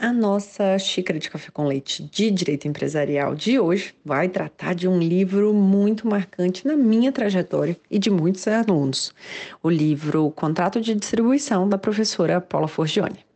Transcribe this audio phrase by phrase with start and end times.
[0.00, 4.86] A nossa xícara de café com leite de direito empresarial de hoje vai tratar de
[4.86, 9.12] um livro muito marcante na minha trajetória e de muitos alunos.
[9.60, 13.26] O livro Contrato de Distribuição da professora Paula Forgione.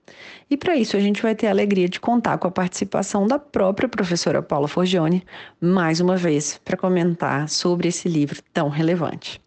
[0.48, 3.40] E para isso a gente vai ter a alegria de contar com a participação da
[3.40, 5.24] própria professora Paula Forgione,
[5.60, 9.40] mais uma vez, para comentar sobre esse livro tão relevante.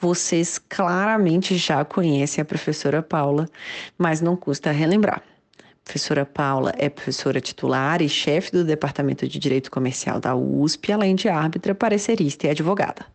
[0.00, 3.48] Vocês claramente já conhecem a professora Paula,
[3.96, 5.22] mas não custa relembrar
[5.88, 11.14] professora Paula é professora titular e chefe do Departamento de Direito Comercial da USP, além
[11.14, 13.06] de árbitra, parecerista e advogada.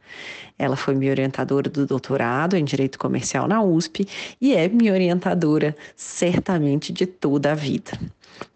[0.58, 4.08] Ela foi minha orientadora do doutorado em Direito Comercial na USP
[4.42, 7.92] e é minha orientadora certamente de toda a vida.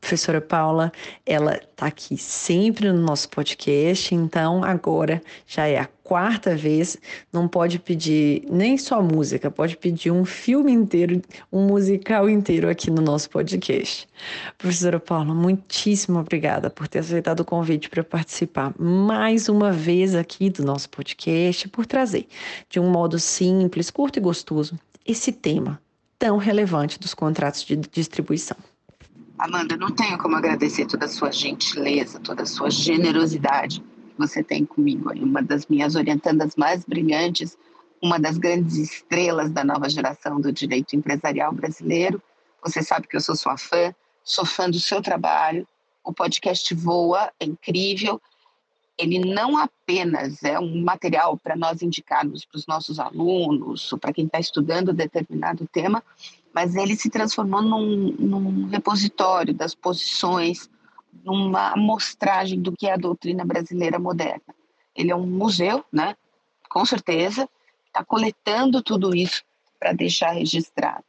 [0.02, 0.92] Professora Paula,
[1.24, 6.98] ela está aqui sempre no nosso podcast, então agora já é a quarta vez,
[7.34, 12.90] não pode pedir nem só música, pode pedir um filme inteiro, um musical inteiro aqui
[12.90, 14.08] no nosso podcast.
[14.58, 20.50] Professora Paula, muitíssimo obrigada por ter aceitado o convite para participar mais uma vez aqui
[20.50, 22.26] do nosso podcast, por trazer
[22.70, 25.78] de um modo simples, curto e gostoso esse tema
[26.18, 28.56] tão relevante dos contratos de distribuição.
[29.38, 33.84] Amanda, não tenho como agradecer toda a sua gentileza, toda a sua generosidade
[34.18, 37.58] você tem comigo uma das minhas orientandas mais brilhantes,
[38.02, 42.22] uma das grandes estrelas da nova geração do direito empresarial brasileiro.
[42.64, 45.68] Você sabe que eu sou sua fã, sou fã do seu trabalho.
[46.04, 48.22] O podcast Voa é incrível.
[48.98, 54.26] Ele não apenas é um material para nós indicarmos para os nossos alunos para quem
[54.26, 56.04] está estudando determinado tema,
[56.54, 60.68] mas ele se transformou num, num repositório das posições,
[61.24, 64.56] numa amostragem do que é a doutrina brasileira moderna.
[64.96, 66.16] Ele é um museu, né?
[66.70, 67.50] Com certeza,
[67.86, 69.44] está coletando tudo isso
[69.80, 71.06] para deixar registrado.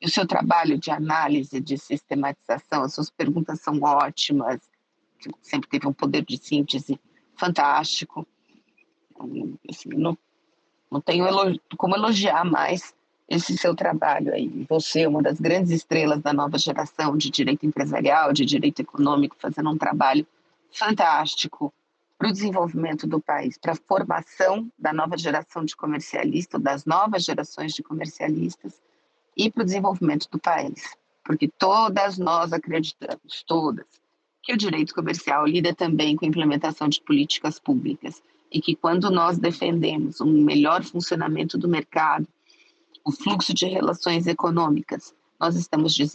[0.00, 4.60] E o seu trabalho de análise, de sistematização, as suas perguntas são ótimas,
[5.40, 6.98] sempre teve um poder de síntese
[7.36, 8.26] fantástico.
[9.68, 10.18] Assim, não,
[10.90, 11.26] não tenho
[11.76, 12.94] como elogiar mais
[13.34, 14.66] esse seu trabalho aí.
[14.68, 19.70] Você, uma das grandes estrelas da nova geração de direito empresarial, de direito econômico, fazendo
[19.70, 20.26] um trabalho
[20.70, 21.72] fantástico
[22.18, 27.24] para o desenvolvimento do país, para a formação da nova geração de comercialistas, das novas
[27.24, 28.78] gerações de comercialistas
[29.34, 30.94] e para o desenvolvimento do país.
[31.24, 33.86] Porque todas nós acreditamos, todas,
[34.42, 39.10] que o direito comercial lida também com a implementação de políticas públicas e que quando
[39.10, 42.28] nós defendemos um melhor funcionamento do mercado,
[43.04, 45.14] o fluxo de relações econômicas.
[45.38, 46.08] Nós estamos de,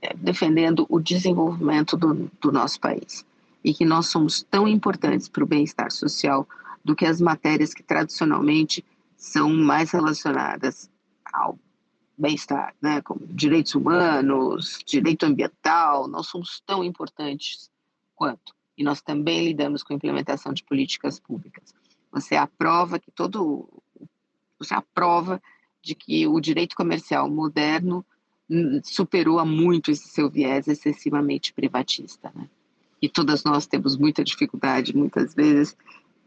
[0.00, 3.24] é, defendendo o desenvolvimento do, do nosso país
[3.64, 6.46] e que nós somos tão importantes para o bem-estar social
[6.84, 8.84] do que as matérias que tradicionalmente
[9.16, 10.90] são mais relacionadas
[11.32, 11.56] ao
[12.18, 17.70] bem-estar, né, como direitos humanos, direito ambiental, nós somos tão importantes
[18.14, 18.54] quanto.
[18.76, 21.74] E nós também lidamos com a implementação de políticas públicas.
[22.10, 23.68] Você aprova que todo
[24.58, 25.42] Você é a prova
[25.82, 28.04] de que o direito comercial moderno
[28.48, 32.30] hum, superou a muito esse seu viés excessivamente privatista.
[32.34, 32.48] Né?
[33.00, 35.76] E todas nós temos muita dificuldade, muitas vezes,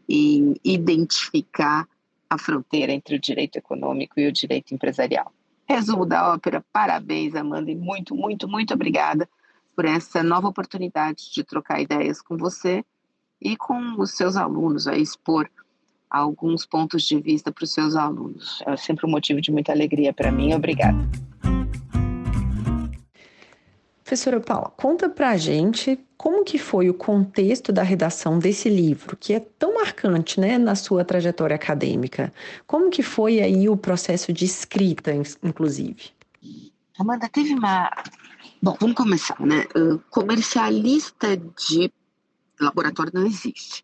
[0.08, 1.88] em identificar
[2.28, 5.32] a fronteira entre o direito econômico e o direito empresarial.
[5.68, 9.28] Resumo da ópera, parabéns, Amanda, e muito, muito, muito obrigada
[9.74, 12.84] por essa nova oportunidade de trocar ideias com você
[13.40, 15.48] e com os seus alunos, a expor
[16.10, 18.62] alguns pontos de vista para os seus alunos.
[18.66, 20.54] É sempre um motivo de muita alegria para mim.
[20.54, 20.98] Obrigada.
[24.02, 29.16] Professora Paula, conta para a gente como que foi o contexto da redação desse livro,
[29.16, 32.32] que é tão marcante, né, na sua trajetória acadêmica.
[32.68, 35.12] Como que foi aí o processo de escrita,
[35.42, 36.10] inclusive?
[36.96, 37.90] Amanda, teve uma...
[38.62, 39.66] Bom, vamos começar, né?
[39.76, 41.92] Uh, comercialista de
[42.60, 43.82] laboratório não existe.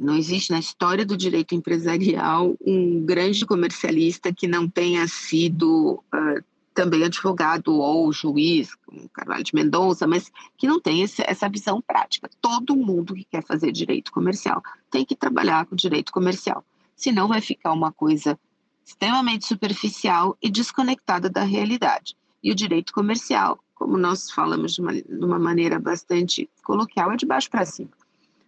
[0.00, 6.42] Não existe na história do direito empresarial um grande comercialista que não tenha sido uh,
[6.72, 11.82] também advogado ou juiz, como Carvalho de Mendonça, mas que não tem esse, essa visão
[11.82, 12.30] prática.
[12.40, 16.64] Todo mundo que quer fazer direito comercial tem que trabalhar com direito comercial,
[16.96, 18.40] senão vai ficar uma coisa
[18.82, 22.16] extremamente superficial e desconectada da realidade.
[22.42, 27.16] E o direito comercial, como nós falamos de uma, de uma maneira bastante coloquial, é
[27.18, 27.99] de baixo para cima.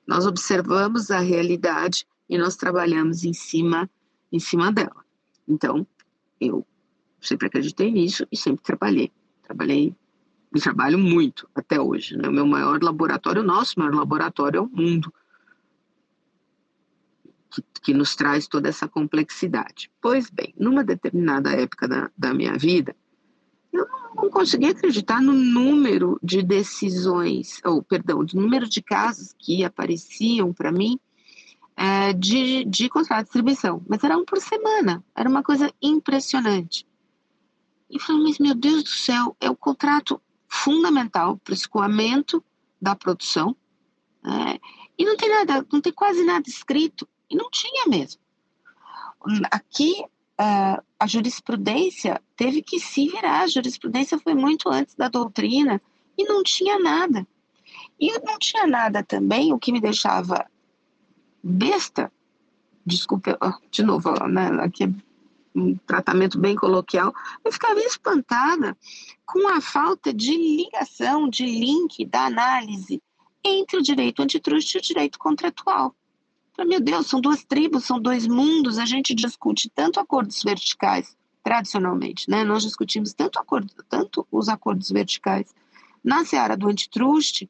[0.07, 3.89] Nós observamos a realidade e nós trabalhamos em cima,
[4.31, 5.05] em cima dela.
[5.47, 5.87] Então,
[6.41, 6.67] eu
[7.21, 9.13] sempre acreditei nisso e sempre trabalhei.
[9.43, 9.95] Trabalhei
[10.55, 12.17] e trabalho muito até hoje.
[12.17, 12.29] Né?
[12.29, 15.13] O meu maior laboratório, o nosso maior laboratório é o mundo,
[17.51, 19.91] que, que, nos traz toda essa complexidade.
[20.01, 22.95] Pois bem, numa determinada época da, da minha vida,
[23.73, 29.65] eu não consegui acreditar no número de decisões, ou perdão, do número de casos que
[29.65, 31.01] apareciam para mim
[31.77, 36.87] é, de, de contrato de distribuição, mas era um por semana, era uma coisa impressionante.
[37.89, 42.43] E falei, mas meu Deus do céu, é o contrato fundamental para o escoamento
[42.81, 43.57] da produção.
[44.23, 44.59] Né?
[44.99, 47.07] E não tem nada, não tem quase nada escrito.
[47.29, 48.21] E não tinha mesmo.
[49.51, 50.05] Aqui,
[50.41, 53.41] uh, a jurisprudência teve que se virar.
[53.41, 55.83] A jurisprudência foi muito antes da doutrina
[56.17, 57.27] e não tinha nada.
[57.99, 60.47] E não tinha nada também, o que me deixava
[61.43, 62.13] besta,
[62.87, 63.37] desculpa,
[63.69, 64.91] de novo, né, aqui é
[65.57, 67.13] um tratamento bem coloquial,
[67.45, 68.79] eu ficava espantada
[69.27, 73.03] com a falta de ligação, de link da análise
[73.45, 75.97] entre o direito antitruste e o direito contratual.
[76.67, 82.31] Meu Deus, são duas tribos, são dois mundos, a gente discute tanto acordos verticais, tradicionalmente,
[82.31, 82.44] né?
[82.44, 85.55] Nós discutimos tanto, acordo, tanto os acordos verticais
[86.03, 87.49] na seara do antitruste,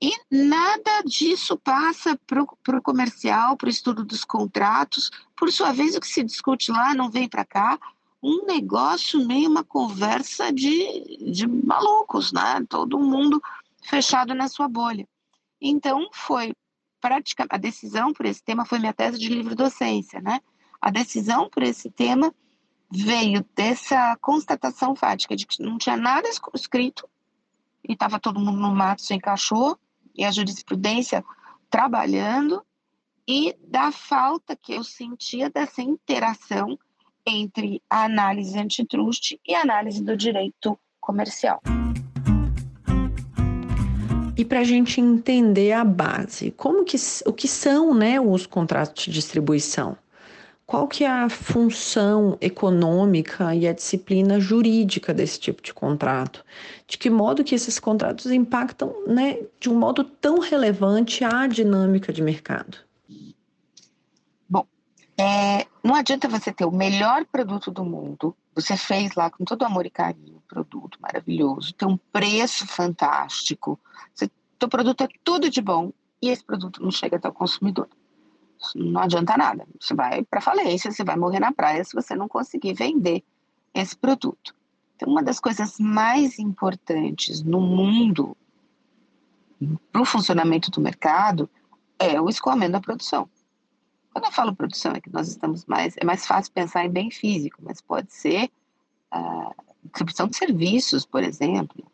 [0.00, 5.10] e nada disso passa para o comercial, para o estudo dos contratos.
[5.34, 7.78] Por sua vez, o que se discute lá não vem para cá.
[8.22, 12.62] Um negócio meio uma conversa de, de malucos, né?
[12.68, 13.42] Todo mundo
[13.82, 15.08] fechado na sua bolha.
[15.60, 16.52] Então, foi
[17.06, 17.54] praticamente.
[17.54, 20.40] A decisão por esse tema foi minha tese de livre docência, né?
[20.80, 22.34] A decisão por esse tema
[22.90, 27.08] veio dessa constatação fática de que não tinha nada escrito
[27.88, 29.78] e estava todo mundo no mato sem cachorro
[30.14, 31.24] e a jurisprudência
[31.70, 32.64] trabalhando
[33.28, 36.78] e da falta que eu sentia dessa interação
[37.24, 41.60] entre a análise antitruste e a análise do direito comercial.
[44.36, 49.04] E para a gente entender a base, como que, o que são né, os contratos
[49.04, 49.96] de distribuição?
[50.66, 56.44] qual que é a função econômica e a disciplina jurídica desse tipo de contrato?
[56.88, 62.12] De que modo que esses contratos impactam, né, de um modo tão relevante a dinâmica
[62.12, 62.78] de mercado?
[64.48, 64.66] Bom,
[65.16, 69.64] é, não adianta você ter o melhor produto do mundo, você fez lá com todo
[69.64, 73.78] amor e carinho, produto maravilhoso, tem um preço fantástico,
[74.14, 77.88] você, teu produto é tudo de bom e esse produto não chega até o consumidor
[78.74, 79.66] não adianta nada.
[79.80, 83.22] Você vai para falência, você vai morrer na praia se você não conseguir vender
[83.74, 84.54] esse produto.
[84.94, 88.36] Então, uma das coisas mais importantes no mundo
[89.92, 91.48] para o funcionamento do mercado
[91.98, 93.28] é o escoamento da produção.
[94.12, 95.94] Quando eu falo produção, é que nós estamos mais.
[95.98, 98.50] É mais fácil pensar em bem físico, mas pode ser
[99.10, 99.52] a
[99.86, 101.84] distribuição de serviços, por exemplo.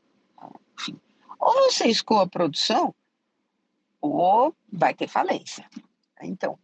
[0.79, 0.99] Enfim.
[1.39, 2.95] Ou você escoa a produção,
[4.01, 5.69] ou vai ter falência.
[6.23, 6.59] Então,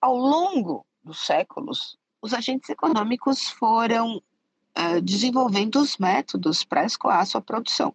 [0.00, 7.40] ao longo dos séculos, os agentes econômicos foram uh, desenvolvendo os métodos para escoar sua
[7.40, 7.94] produção.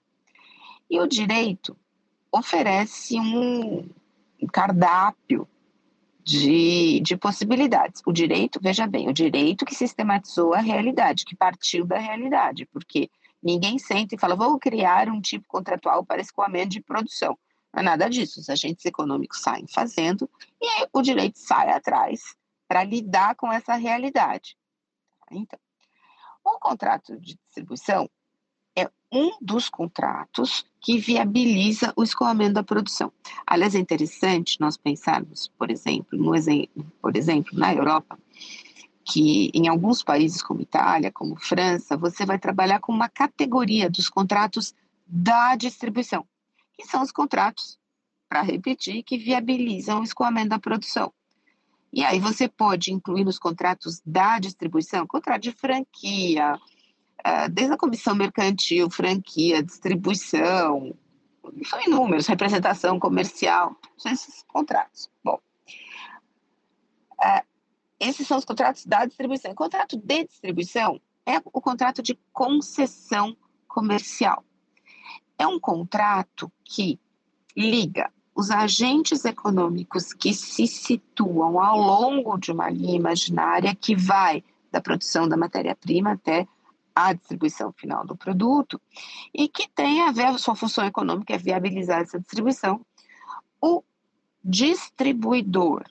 [0.90, 1.78] E o direito
[2.32, 3.88] oferece um
[4.52, 5.48] cardápio
[6.24, 8.02] de, de possibilidades.
[8.06, 13.10] O direito, veja bem, o direito que sistematizou a realidade, que partiu da realidade, porque
[13.42, 17.38] ninguém senta e fala, vou criar um tipo contratual para escoamento de produção.
[17.74, 20.30] Não é nada disso, os agentes econômicos saem fazendo
[20.62, 22.36] e aí o direito sai atrás
[22.68, 24.58] para lidar com essa realidade.
[25.32, 25.60] Então,
[26.44, 28.10] o contrato de distribuição
[28.76, 33.14] é um dos contratos que viabiliza o escoamento da produção.
[33.46, 38.18] Aliás, é interessante nós pensarmos, por exemplo, no exemplo, por exemplo, na Europa,
[39.06, 44.10] que em alguns países como Itália, como França, você vai trabalhar com uma categoria dos
[44.10, 44.74] contratos
[45.06, 46.26] da distribuição,
[46.74, 47.80] que são os contratos,
[48.28, 51.14] para repetir, que viabilizam o escoamento da produção.
[51.94, 56.58] E aí você pode incluir nos contratos da distribuição, contrato de franquia,
[57.52, 60.96] desde a comissão mercantil, franquia, distribuição,
[61.66, 65.10] são inúmeros, representação comercial, são esses contratos.
[65.24, 65.40] Bom,
[67.20, 67.46] uh,
[68.00, 69.52] esses são os contratos da distribuição.
[69.52, 73.36] O contrato de distribuição é o contrato de concessão
[73.68, 74.44] comercial.
[75.38, 77.00] É um contrato que
[77.56, 84.44] liga os agentes econômicos que se situam ao longo de uma linha imaginária que vai
[84.72, 86.48] da produção da matéria-prima até
[86.96, 88.80] a distribuição final do produto
[89.34, 92.86] e que tem a ver sua função econômica é viabilizar essa distribuição.
[93.62, 93.84] O
[94.44, 95.84] distribuidor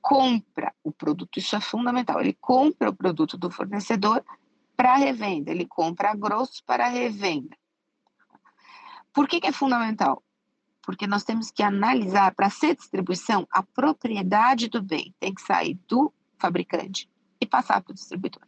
[0.00, 4.24] compra o produto, isso é fundamental, ele compra o produto do fornecedor
[4.76, 7.56] para revenda, ele compra a grosso para revenda.
[9.12, 10.22] Por que, que é fundamental?
[10.82, 15.78] Porque nós temos que analisar, para ser distribuição, a propriedade do bem tem que sair
[15.86, 17.08] do fabricante
[17.40, 18.42] e passar para o distribuidor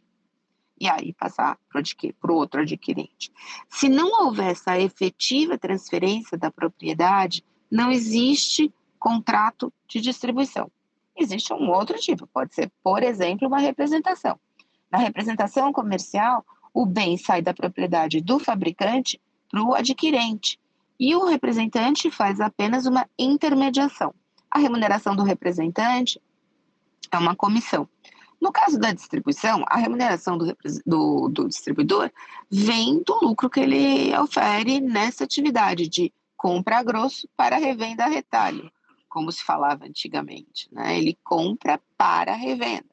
[0.79, 3.31] e aí passar para o outro adquirente.
[3.69, 10.69] Se não houver essa efetiva transferência da propriedade, não existe contrato de distribuição.
[11.17, 14.37] Existe um outro tipo, pode ser, por exemplo, uma representação.
[14.91, 20.59] Na representação comercial, o bem sai da propriedade do fabricante para o adquirente
[20.99, 24.13] e o representante faz apenas uma intermediação.
[24.51, 26.21] A remuneração do representante
[27.11, 27.87] é uma comissão.
[28.41, 32.11] No caso da distribuição, a remuneração do, do, do distribuidor
[32.49, 38.07] vem do lucro que ele ofere nessa atividade de compra a grosso para revenda a
[38.07, 38.71] retalho,
[39.09, 40.67] como se falava antigamente.
[40.71, 40.97] Né?
[40.97, 42.85] Ele compra para revenda.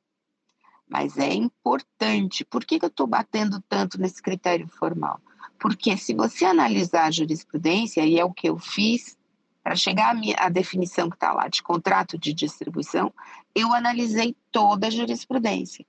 [0.88, 2.44] Mas é importante.
[2.44, 5.20] Por que, que eu estou batendo tanto nesse critério formal?
[5.58, 9.16] Porque se você analisar a jurisprudência, e é o que eu fiz
[9.62, 13.12] para chegar à definição que está lá de contrato de distribuição,
[13.54, 15.84] eu analisei toda a jurisprudência.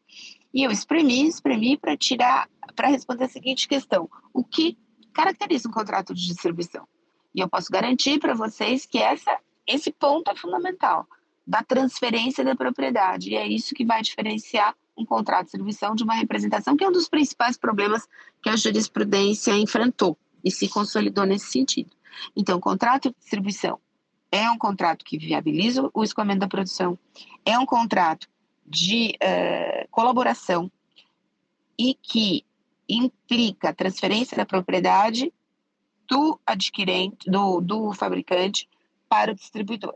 [0.54, 4.78] E eu espremi, espremi para tirar, para responder a seguinte questão: o que
[5.14, 6.88] caracteriza um contrato de distribuição?
[7.34, 11.08] E eu posso garantir para vocês que essa, esse ponto é fundamental
[11.46, 13.32] da transferência da propriedade.
[13.32, 16.88] E é isso que vai diferenciar um contrato de distribuição de uma representação, que é
[16.88, 18.08] um dos principais problemas
[18.42, 21.90] que a jurisprudência enfrentou e se consolidou nesse sentido.
[22.36, 23.80] Então, contrato de distribuição
[24.34, 26.98] é um contrato que viabiliza o escoamento da produção,
[27.46, 28.28] é um contrato
[28.66, 30.72] de uh, colaboração
[31.78, 32.44] e que
[32.90, 35.32] implica a transferência da propriedade
[36.10, 38.68] do adquirente, do, do fabricante
[39.08, 39.94] para o distribuidor.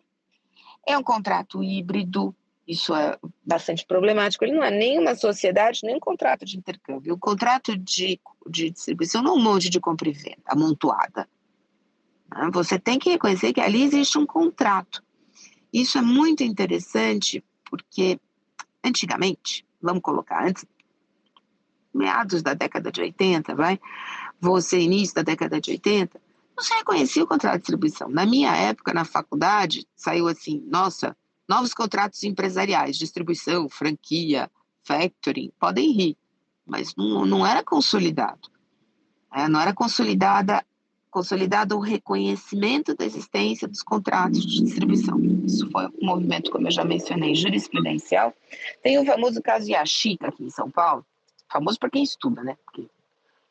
[0.85, 2.33] É um contrato híbrido,
[2.67, 4.45] isso é bastante problemático.
[4.45, 7.15] Ele não é nem uma sociedade, nem um contrato de intercâmbio.
[7.15, 11.27] O contrato de, de distribuição não é um monte de compra e venda amontoada.
[12.51, 15.03] Você tem que reconhecer que ali existe um contrato.
[15.71, 18.19] Isso é muito interessante porque
[18.83, 20.65] antigamente, vamos colocar antes,
[21.93, 23.79] meados da década de 80, vai,
[24.39, 26.21] você início da década de 80,
[26.55, 28.09] não se reconhecia o contrato de distribuição.
[28.09, 31.15] Na minha época, na faculdade, saiu assim, nossa,
[31.47, 34.49] novos contratos empresariais, distribuição, franquia,
[34.83, 36.17] factoring, podem rir,
[36.65, 38.49] mas não, não era consolidado.
[39.33, 40.65] É, não era consolidada
[41.17, 45.19] consolidado o reconhecimento da existência dos contratos de distribuição.
[45.43, 48.35] Isso foi um movimento, como eu já mencionei, jurisprudencial.
[48.83, 51.03] Tem o famoso caso Yashica aqui em São Paulo,
[51.51, 52.55] famoso para quem estuda, né?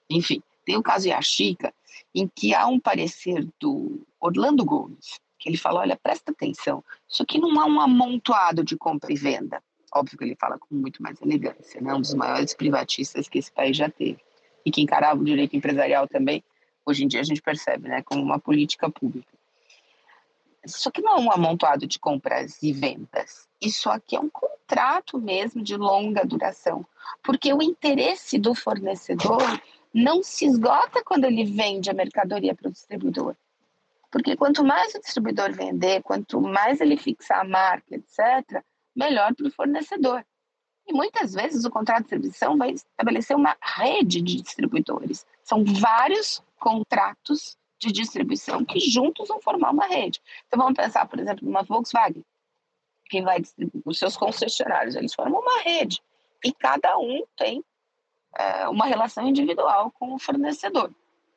[0.09, 1.75] Enfim, tem o caso Yashica,
[2.15, 7.25] em que há um parecer do Orlando Gomes, que ele fala, olha, presta atenção, isso
[7.25, 9.61] aqui não é um amontoado de compra e venda.
[9.93, 11.93] Óbvio que ele fala com muito mais elegância, né?
[11.93, 14.21] Um dos maiores privatistas que esse país já teve.
[14.65, 16.45] E que encarava o direito empresarial também
[16.87, 19.37] hoje em dia a gente percebe, né, como uma política pública.
[20.65, 23.49] Isso aqui não é um amontoado de compras e vendas.
[23.61, 26.85] Isso aqui é um contrato mesmo de longa duração,
[27.23, 29.61] porque o interesse do fornecedor
[29.95, 33.37] não se esgota quando ele vende a mercadoria para o distribuidor.
[34.11, 38.63] Porque quanto mais o distribuidor vender, quanto mais ele fixar a marca, etc.,
[38.95, 40.25] melhor para o fornecedor.
[40.87, 45.27] E muitas vezes o contrato de distribuição vai estabelecer uma rede de distribuidores.
[45.43, 50.23] São vários contratos de distribuição que juntos vão formar uma rede.
[50.47, 52.25] Então vamos pensar, por exemplo, numa Volkswagen,
[53.07, 53.43] que vai
[53.85, 56.01] os seus concessionários, eles formam uma rede
[56.45, 57.65] e cada um tem
[58.37, 60.93] é, uma relação individual com o fornecedor.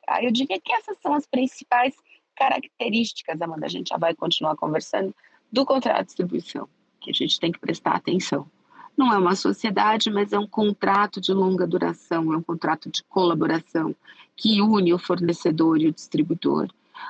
[0.06, 1.94] Aí eu diria que essas são as principais
[2.34, 5.14] características, Amanda, a gente já vai continuar conversando,
[5.52, 6.68] do contrato de distribuição,
[7.00, 8.48] que a gente tem que prestar atenção.
[8.96, 13.02] Não é uma sociedade, mas é um contrato de longa duração, é um contrato de
[13.04, 13.94] colaboração
[14.36, 16.68] que une o fornecedor e o distribuidor.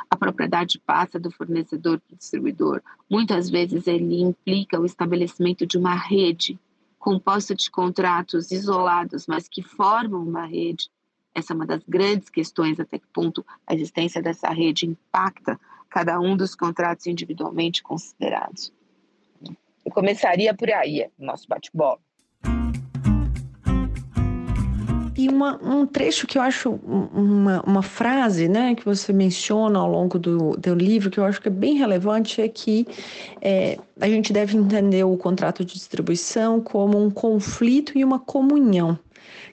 [0.09, 2.83] A propriedade passa do fornecedor para o distribuidor.
[3.09, 6.59] Muitas vezes ele implica o estabelecimento de uma rede
[6.99, 10.91] composta de contratos isolados, mas que formam uma rede.
[11.35, 15.59] Essa é uma das grandes questões até que ponto a existência dessa rede impacta
[15.89, 18.73] cada um dos contratos individualmente considerados.
[19.91, 21.99] Eu começaria por aí, nosso bate-bola.
[25.19, 29.91] E uma, um trecho que eu acho, uma, uma frase né, que você menciona ao
[29.91, 32.87] longo do, do livro, que eu acho que é bem relevante, é que
[33.43, 38.97] é, a gente deve entender o contrato de distribuição como um conflito e uma comunhão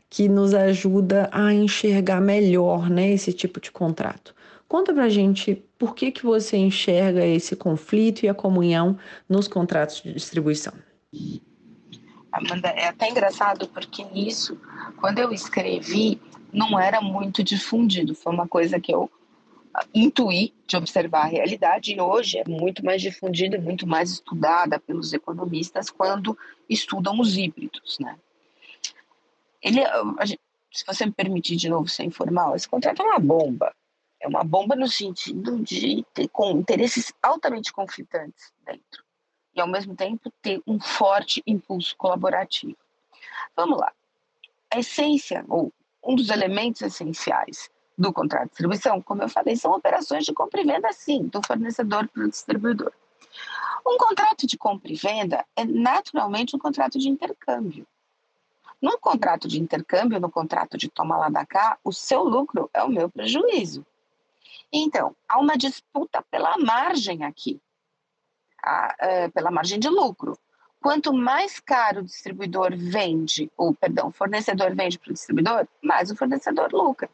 [0.07, 4.36] que nos ajuda a enxergar melhor né, esse tipo de contrato.
[4.67, 8.97] Conta pra gente por que, que você enxerga esse conflito e a comunhão
[9.27, 10.73] nos contratos de distribuição.
[12.31, 14.59] Amanda, é até engraçado porque isso,
[14.99, 16.19] quando eu escrevi,
[16.51, 18.13] não era muito difundido.
[18.13, 19.09] Foi uma coisa que eu
[19.73, 24.79] ah, intuí de observar a realidade e hoje é muito mais difundida, muito mais estudada
[24.79, 26.37] pelos economistas quando
[26.69, 28.17] estudam os híbridos, né?
[29.61, 29.81] Ele,
[30.71, 33.73] se você me permitir de novo ser informal, esse contrato é uma bomba.
[34.19, 39.03] É uma bomba no sentido de ter com interesses altamente conflitantes dentro.
[39.53, 42.77] E, ao mesmo tempo, ter um forte impulso colaborativo.
[43.55, 43.91] Vamos lá.
[44.71, 45.71] A essência, ou
[46.03, 50.61] um dos elementos essenciais do contrato de distribuição, como eu falei, são operações de compra
[50.61, 52.91] e venda, sim, do fornecedor para o distribuidor.
[53.85, 57.87] Um contrato de compra e venda é naturalmente um contrato de intercâmbio.
[58.81, 62.83] No contrato de intercâmbio, no contrato de toma lá da cá, o seu lucro é
[62.83, 63.85] o meu prejuízo.
[64.71, 67.61] Então, há uma disputa pela margem aqui,
[68.63, 70.37] a, é, pela margem de lucro.
[70.81, 76.11] Quanto mais caro o distribuidor vende, ou perdão, o fornecedor vende para o distribuidor, mais
[76.11, 77.09] o fornecedor lucra.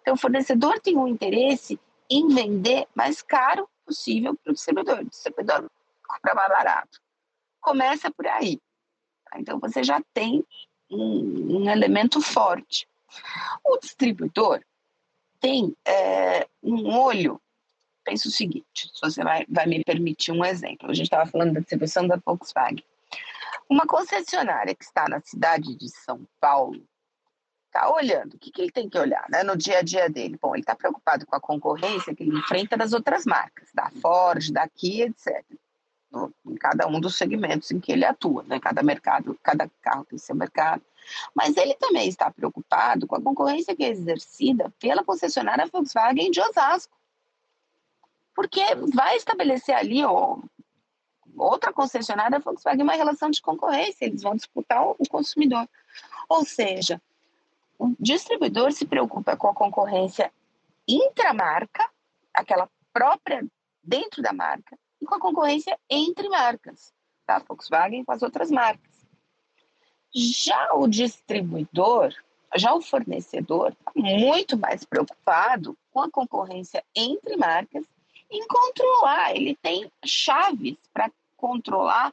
[0.00, 5.00] Então, o fornecedor tem um interesse em vender mais caro possível para o distribuidor.
[5.00, 5.70] O distribuidor
[6.06, 7.00] compra mais barato.
[7.60, 8.60] Começa por aí.
[9.36, 10.44] Então, você já tem
[10.90, 12.88] um, um elemento forte.
[13.64, 14.62] O distribuidor
[15.40, 17.40] tem é, um olho.
[18.04, 20.90] Pensa o seguinte: se você vai, vai me permitir um exemplo.
[20.90, 22.84] A gente estava falando da distribuição da Volkswagen.
[23.68, 26.82] Uma concessionária que está na cidade de São Paulo
[27.66, 28.34] está olhando.
[28.34, 30.38] O que, que ele tem que olhar né, no dia a dia dele?
[30.40, 34.50] Bom, ele está preocupado com a concorrência que ele enfrenta das outras marcas, da Ford,
[34.50, 35.44] da Kia, etc.
[36.10, 38.58] No, em cada um dos segmentos em que ele atua, né?
[38.58, 40.82] Cada mercado, cada carro tem seu mercado.
[41.34, 46.40] Mas ele também está preocupado com a concorrência que é exercida pela concessionária Volkswagen de
[46.40, 46.96] Osasco.
[48.34, 48.62] Porque
[48.94, 50.38] vai estabelecer ali ó,
[51.36, 55.68] outra concessionária Volkswagen uma relação de concorrência, eles vão disputar o consumidor.
[56.28, 57.00] Ou seja,
[57.78, 60.32] o distribuidor se preocupa com a concorrência
[60.86, 61.88] intramarca,
[62.34, 63.46] aquela própria
[63.82, 66.92] dentro da marca, e com a concorrência entre marcas,
[67.24, 67.38] tá?
[67.38, 68.87] Volkswagen com as outras marcas.
[70.14, 72.14] Já o distribuidor,
[72.56, 77.84] já o fornecedor, está muito mais preocupado com a concorrência entre marcas
[78.30, 79.34] em controlar.
[79.34, 82.12] Ele tem chaves para controlar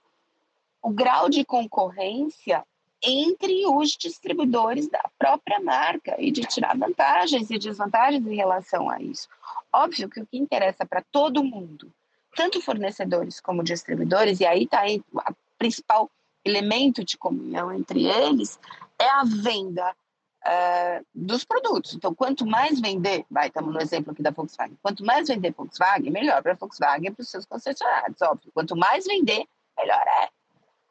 [0.81, 2.63] o grau de concorrência
[3.01, 8.99] entre os distribuidores da própria marca e de tirar vantagens e desvantagens em relação a
[8.99, 9.27] isso.
[9.71, 11.91] Óbvio que o que interessa para todo mundo,
[12.35, 16.09] tanto fornecedores como distribuidores, e aí está a principal
[16.45, 18.59] elemento de comunhão entre eles
[18.99, 19.95] é a venda
[20.45, 21.93] uh, dos produtos.
[21.93, 26.11] Então, quanto mais vender, vai, estamos no exemplo aqui da Volkswagen, quanto mais vender Volkswagen,
[26.11, 28.51] melhor para a Volkswagen e para os seus concessionários, óbvio.
[28.53, 29.45] Quanto mais vender,
[29.77, 30.29] melhor é.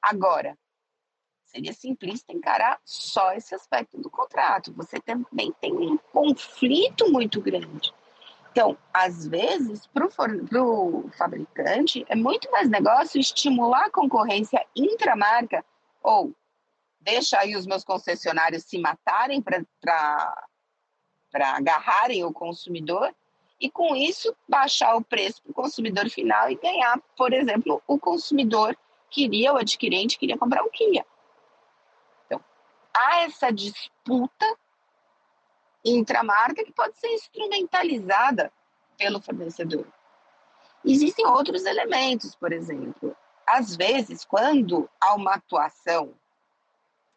[0.03, 0.59] Agora,
[1.45, 4.73] seria simplista encarar só esse aspecto do contrato.
[4.75, 7.95] Você também tem um conflito muito grande
[8.55, 15.65] então, às vezes, para o fabricante, é muito mais negócio estimular a concorrência intramarca
[16.01, 16.33] ou
[17.01, 20.47] deixa aí os meus concessionários se matarem para
[21.35, 23.13] agarrarem o consumidor
[23.61, 27.99] e, com isso, baixar o preço para o consumidor final e ganhar, por exemplo, o
[27.99, 28.79] consumidor
[29.11, 31.05] queria, o adquirente queria comprar o Kia.
[32.27, 32.41] Então,
[32.97, 34.47] há essa disputa
[35.85, 38.53] intramarca que pode ser instrumentalizada
[38.97, 39.87] pelo fornecedor.
[40.85, 43.17] Existem outros elementos, por exemplo.
[43.47, 46.13] Às vezes, quando há uma atuação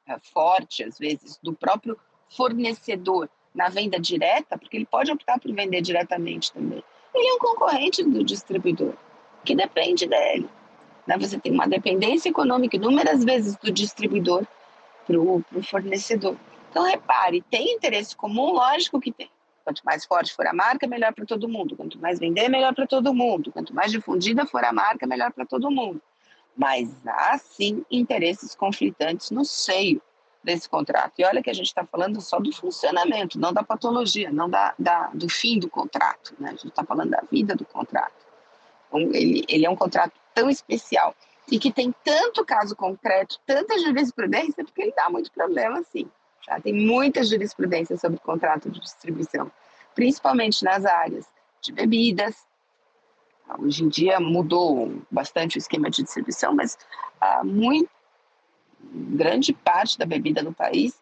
[0.05, 1.97] é, forte, às vezes, do próprio
[2.29, 7.39] fornecedor na venda direta, porque ele pode optar por vender diretamente também, ele é um
[7.39, 8.93] concorrente do distribuidor,
[9.43, 10.49] que depende dele.
[11.05, 11.17] Né?
[11.17, 14.45] Você tem uma dependência econômica inúmeras vezes do distribuidor
[15.05, 16.37] para o fornecedor.
[16.69, 18.51] Então, repare, tem interesse comum?
[18.51, 19.29] Lógico que tem.
[19.63, 21.75] Quanto mais forte for a marca, melhor para todo mundo.
[21.75, 23.51] Quanto mais vender, melhor para todo mundo.
[23.51, 26.01] Quanto mais difundida for a marca, melhor para todo mundo.
[26.55, 30.01] Mas há sim interesses conflitantes no seio
[30.43, 31.13] desse contrato.
[31.17, 34.73] E olha que a gente está falando só do funcionamento, não da patologia, não da,
[34.79, 36.33] da do fim do contrato.
[36.39, 36.49] Né?
[36.49, 38.25] A gente está falando da vida do contrato.
[38.87, 41.13] Então, ele, ele é um contrato tão especial
[41.51, 46.09] e que tem tanto caso concreto, tanta jurisprudência, porque ele dá muito problema, sim.
[46.45, 46.59] Tá?
[46.59, 49.51] Tem muita jurisprudência sobre contrato de distribuição,
[49.93, 51.25] principalmente nas áreas
[51.61, 52.35] de bebidas.
[53.59, 56.77] Hoje em dia mudou bastante o esquema de distribuição, mas
[57.19, 57.89] ah, muito,
[58.79, 61.01] grande parte da bebida no país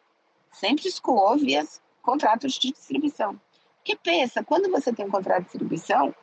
[0.51, 1.65] sempre escoou via
[2.01, 3.39] contratos de distribuição.
[3.77, 6.15] Porque pensa, quando você tem um contrato de distribuição,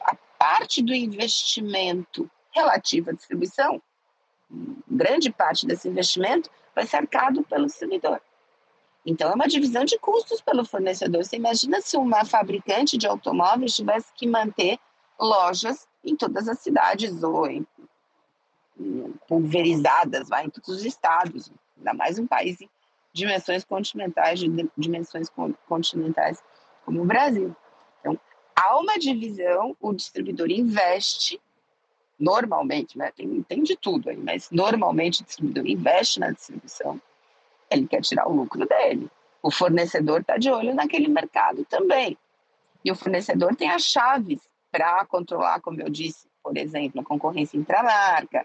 [0.00, 3.80] a parte do investimento relativo à distribuição,
[4.88, 8.20] grande parte desse investimento vai ser arcado pelo distribuidor.
[9.04, 11.24] Então, é uma divisão de custos pelo fornecedor.
[11.24, 14.78] Você imagina se uma fabricante de automóveis tivesse que manter
[15.18, 17.66] lojas em todas as cidades ou em,
[19.26, 22.68] pulverizadas vai, em todos os estados, ainda mais um país em
[23.12, 25.30] dimensões continentais, de dimensões
[25.66, 26.42] continentais
[26.84, 27.56] como o Brasil.
[28.00, 28.20] Então,
[28.54, 31.40] há uma divisão, o distribuidor investe
[32.18, 37.00] normalmente, né, tem, tem de tudo aí, mas normalmente o distribuidor investe na distribuição,
[37.70, 39.10] ele quer tirar o lucro dele.
[39.42, 42.16] O fornecedor está de olho naquele mercado também.
[42.84, 47.56] E o fornecedor tem as chaves para controlar, como eu disse, por exemplo, a concorrência
[47.56, 48.44] intramarca,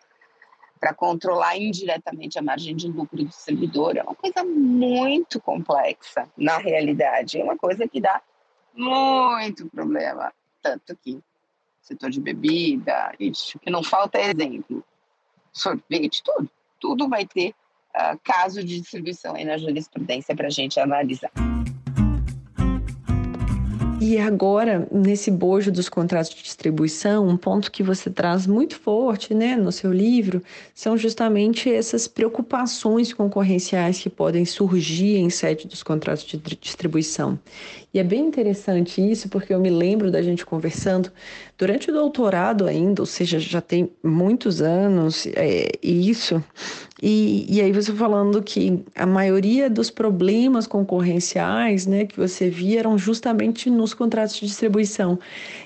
[0.80, 3.96] para controlar indiretamente a margem de lucro do distribuidor.
[3.98, 7.40] É uma coisa muito complexa na realidade.
[7.40, 8.20] É uma coisa que dá
[8.74, 10.34] muito problema.
[10.60, 11.22] Tanto que
[11.92, 14.84] setor de bebida, isso, que não falta é exemplo.
[15.52, 16.50] Sorvete, tudo.
[16.80, 17.50] Tudo vai ter
[17.96, 21.32] uh, caso de distribuição aí na jurisprudência para a gente analisar.
[24.04, 29.32] E agora, nesse bojo dos contratos de distribuição, um ponto que você traz muito forte
[29.32, 30.42] né, no seu livro
[30.74, 37.38] são justamente essas preocupações concorrenciais que podem surgir em sede dos contratos de distribuição.
[37.94, 41.12] E é bem interessante isso, porque eu me lembro da gente conversando
[41.56, 46.44] durante o doutorado ainda, ou seja, já tem muitos anos é, isso,
[47.02, 52.80] e, e aí você falando que a maioria dos problemas concorrenciais né, que você via
[52.80, 55.20] eram justamente nos contratos de distribuição.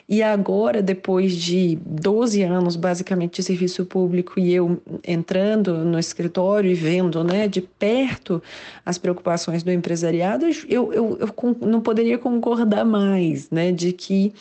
[0.08, 6.70] E agora, depois de 12 anos, basicamente, de serviço público, e eu entrando no escritório
[6.70, 8.42] e vendo né, de perto
[8.86, 14.34] as preocupações do empresariado, eu, eu, eu não poderia concordar mais né, de que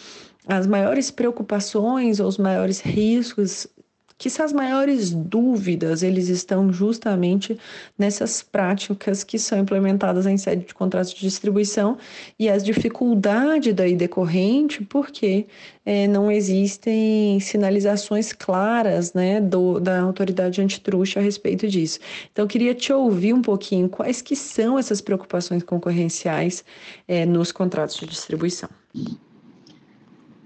[0.46, 3.66] as maiores preocupações ou os maiores riscos
[4.16, 7.58] que as maiores dúvidas eles estão justamente
[7.98, 11.98] nessas práticas que são implementadas em sede de contratos de distribuição
[12.38, 15.46] e as dificuldades daí decorrente porque
[15.84, 21.98] é, não existem sinalizações claras né, do, da autoridade antitruste a respeito disso.
[22.32, 26.64] Então, queria te ouvir um pouquinho quais que são essas preocupações concorrenciais
[27.06, 28.68] é, nos contratos de distribuição.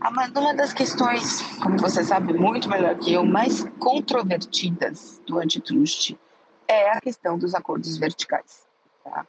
[0.00, 6.16] Uma das questões, como você sabe muito melhor que eu, mais controvertidas do antitrust
[6.68, 8.66] é a questão dos acordos verticais.
[9.02, 9.26] Tá?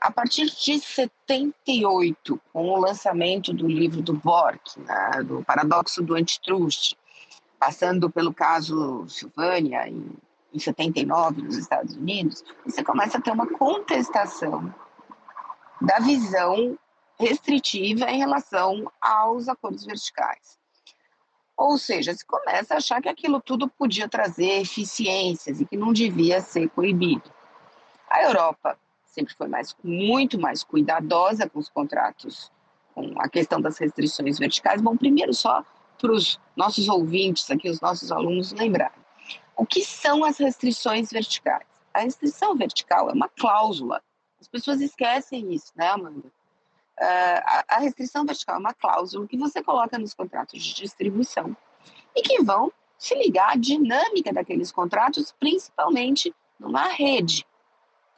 [0.00, 6.14] A partir de 78, com o lançamento do livro do Bork, né, do Paradoxo do
[6.14, 6.96] Antitrust,
[7.58, 10.10] passando pelo caso Silvânia, em,
[10.52, 14.74] em 79, nos Estados Unidos, você começa a ter uma contestação
[15.80, 16.76] da visão
[17.20, 20.58] restritiva em relação aos acordos verticais.
[21.56, 25.92] Ou seja, se começa a achar que aquilo tudo podia trazer eficiências e que não
[25.92, 27.30] devia ser proibido.
[28.08, 32.50] A Europa sempre foi mais, muito mais cuidadosa com os contratos,
[32.94, 34.80] com a questão das restrições verticais.
[34.80, 35.62] Bom, primeiro só
[35.98, 38.98] para os nossos ouvintes aqui, os nossos alunos lembrarem.
[39.54, 41.66] O que são as restrições verticais?
[41.92, 44.00] A restrição vertical é uma cláusula.
[44.40, 46.32] As pessoas esquecem isso, né, Amanda?
[47.00, 51.56] Uh, a restrição vertical é uma cláusula que você coloca nos contratos de distribuição
[52.14, 57.46] e que vão se ligar à dinâmica daqueles contratos, principalmente numa rede.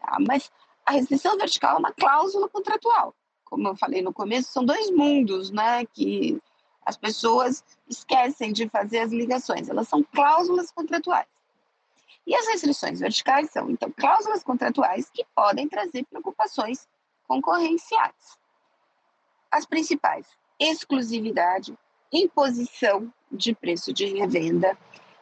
[0.01, 0.17] Tá?
[0.27, 0.51] Mas
[0.85, 3.15] a restrição vertical é uma cláusula contratual.
[3.45, 6.41] Como eu falei no começo, são dois mundos né, que
[6.85, 9.69] as pessoas esquecem de fazer as ligações.
[9.69, 11.29] Elas são cláusulas contratuais.
[12.27, 16.89] E as restrições verticais são, então, cláusulas contratuais que podem trazer preocupações
[17.27, 18.42] concorrenciais.
[19.53, 20.27] As principais:
[20.59, 21.79] exclusividade,
[22.11, 24.77] imposição de preço de revenda,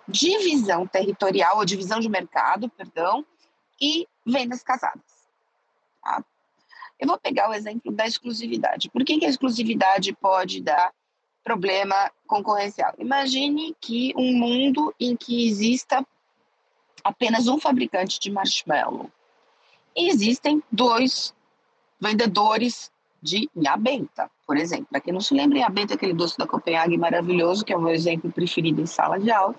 [0.06, 3.26] divisão territorial ou divisão de mercado, perdão,
[3.80, 5.02] e vendas casadas.
[6.02, 6.24] Tá?
[6.98, 8.90] Eu vou pegar o exemplo da exclusividade.
[8.90, 10.92] Por que, que a exclusividade pode dar
[11.42, 12.94] problema concorrencial?
[12.98, 16.06] Imagine que um mundo em que exista
[17.02, 19.10] apenas um fabricante de marshmallow.
[19.96, 21.34] E existem dois
[21.98, 24.86] vendedores de Inhabenta, por exemplo.
[24.90, 27.80] Para quem não se lembra, Inhabenta é aquele doce da Copenhague maravilhoso, que é o
[27.80, 29.54] meu exemplo preferido em sala de aula,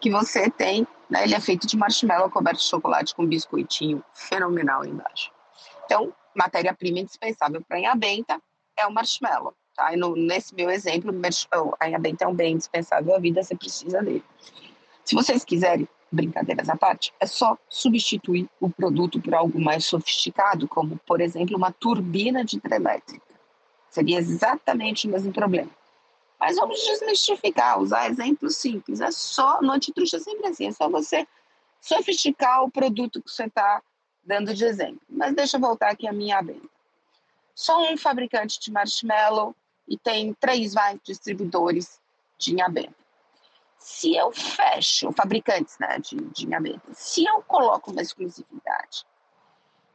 [0.00, 4.84] que você tem, né, ele é feito de marshmallow coberto de chocolate com biscoitinho fenomenal
[4.84, 5.30] embaixo.
[5.84, 8.40] Então, matéria-prima indispensável para Inhabenta
[8.76, 9.54] é o marshmallow.
[9.74, 9.92] Tá?
[9.92, 11.12] E no, nesse meu exemplo,
[11.80, 14.24] a Inhabenta é um bem indispensável à vida, você precisa dele.
[15.04, 20.66] Se vocês quiserem brincadeiras à parte, é só substituir o produto por algo mais sofisticado,
[20.68, 23.34] como, por exemplo, uma turbina de hidrelétrica.
[23.90, 25.70] Seria exatamente o mesmo problema.
[26.38, 29.00] Mas vamos desmistificar, usar exemplos simples.
[29.00, 31.26] É só, no antitruxa é sempre assim, é só você
[31.80, 33.82] sofisticar o produto que você está
[34.24, 35.00] dando de exemplo.
[35.08, 36.68] Mas deixa eu voltar aqui a minha venda.
[37.54, 39.54] Só um fabricante de marshmallow
[39.86, 40.74] e tem três
[41.04, 42.00] distribuidores
[42.38, 43.03] de inhabenta
[43.84, 49.04] se eu fecho, fabricantes né, de, de se eu coloco uma exclusividade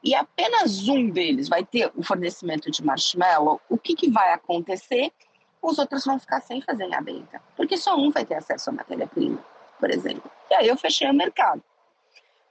[0.03, 5.11] e apenas um deles vai ter o fornecimento de marshmallow, o que, que vai acontecer?
[5.59, 9.43] Os outros vão ficar sem fazer inhabenta, porque só um vai ter acesso à matéria-prima,
[9.79, 10.29] por exemplo.
[10.51, 11.63] E aí eu fechei o mercado.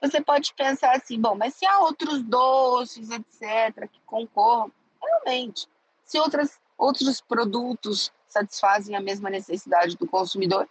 [0.01, 4.69] Você pode pensar assim, bom, mas se há outros doces, etc., que concorram,
[5.01, 5.69] realmente,
[6.03, 10.67] se outras, outros produtos satisfazem a mesma necessidade do consumidor,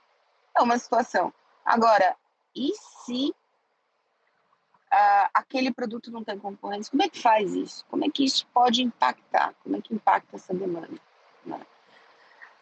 [0.59, 1.33] é uma situação.
[1.65, 2.17] Agora,
[2.55, 2.73] e
[3.05, 3.35] se
[4.93, 6.91] uh, aquele produto não tem concorrência?
[6.91, 7.85] Como é que faz isso?
[7.89, 9.55] Como é que isso pode impactar?
[9.63, 10.99] Como é que impacta essa demanda?
[11.45, 11.61] Né?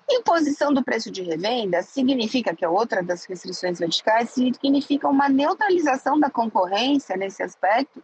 [0.09, 6.19] Imposição do preço de revenda significa que é outra das restrições verticais, significa uma neutralização
[6.19, 8.03] da concorrência nesse aspecto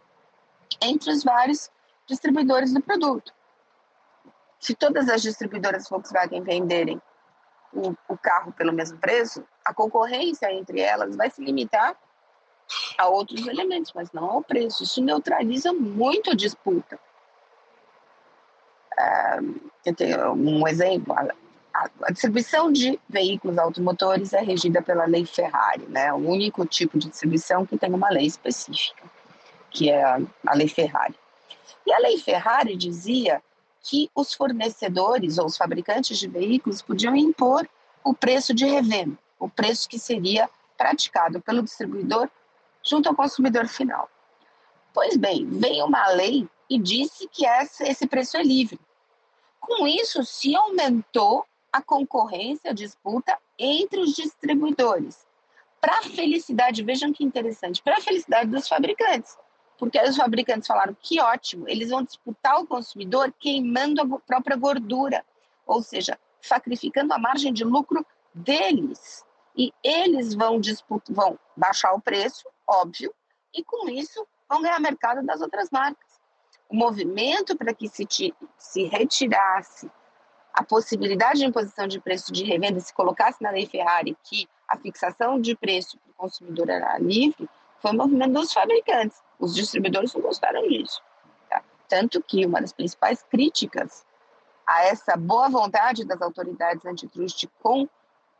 [0.81, 1.71] entre os vários
[2.05, 3.33] distribuidores do produto.
[4.59, 7.01] Se todas as distribuidoras Volkswagen venderem
[7.73, 11.95] o, o carro pelo mesmo preço, a concorrência entre elas vai se limitar
[12.97, 14.83] a outros elementos, mas não ao preço.
[14.83, 16.99] Isso neutraliza muito a disputa.
[18.97, 19.39] É,
[19.85, 21.13] eu tenho um exemplo.
[21.13, 26.13] A, distribuição de veículos automotores é regida pela lei Ferrari, né?
[26.13, 29.03] O único tipo de distribuição que tem uma lei específica,
[29.71, 31.15] que é a lei Ferrari.
[31.85, 33.41] E a lei Ferrari dizia
[33.83, 37.67] que os fornecedores ou os fabricantes de veículos podiam impor
[38.03, 42.29] o preço de revenda, o preço que seria praticado pelo distribuidor
[42.81, 44.09] junto ao consumidor final.
[44.93, 48.79] Pois bem, veio uma lei e disse que esse preço é livre.
[49.59, 55.25] Com isso, se aumentou a concorrência, a disputa entre os distribuidores.
[55.81, 59.35] Para a felicidade, vejam que interessante, para a felicidade dos fabricantes
[59.83, 65.25] porque os fabricantes falaram que ótimo, eles vão disputar o consumidor queimando a própria gordura,
[65.67, 69.25] ou seja, sacrificando a margem de lucro deles.
[69.57, 73.13] E eles vão, disputar, vão baixar o preço, óbvio,
[73.53, 76.17] e com isso vão ganhar mercado das outras marcas.
[76.69, 78.07] O movimento para que se,
[78.57, 79.91] se retirasse
[80.53, 84.77] a possibilidade de imposição de preço de revenda, se colocasse na lei Ferrari que a
[84.77, 87.49] fixação de preço para o consumidor era livre,
[87.83, 89.21] foi o movimento dos fabricantes.
[89.43, 91.01] Os distribuidores não gostaram disso.
[91.49, 91.61] Tá?
[91.89, 94.05] Tanto que uma das principais críticas
[94.65, 97.89] a essa boa vontade das autoridades antitruste com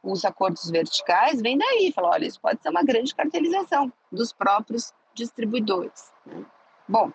[0.02, 1.92] os acordos verticais vem daí.
[1.94, 6.10] Fala, olha, isso pode ser uma grande cartelização dos próprios distribuidores.
[6.26, 6.46] Né?
[6.88, 7.12] Bom,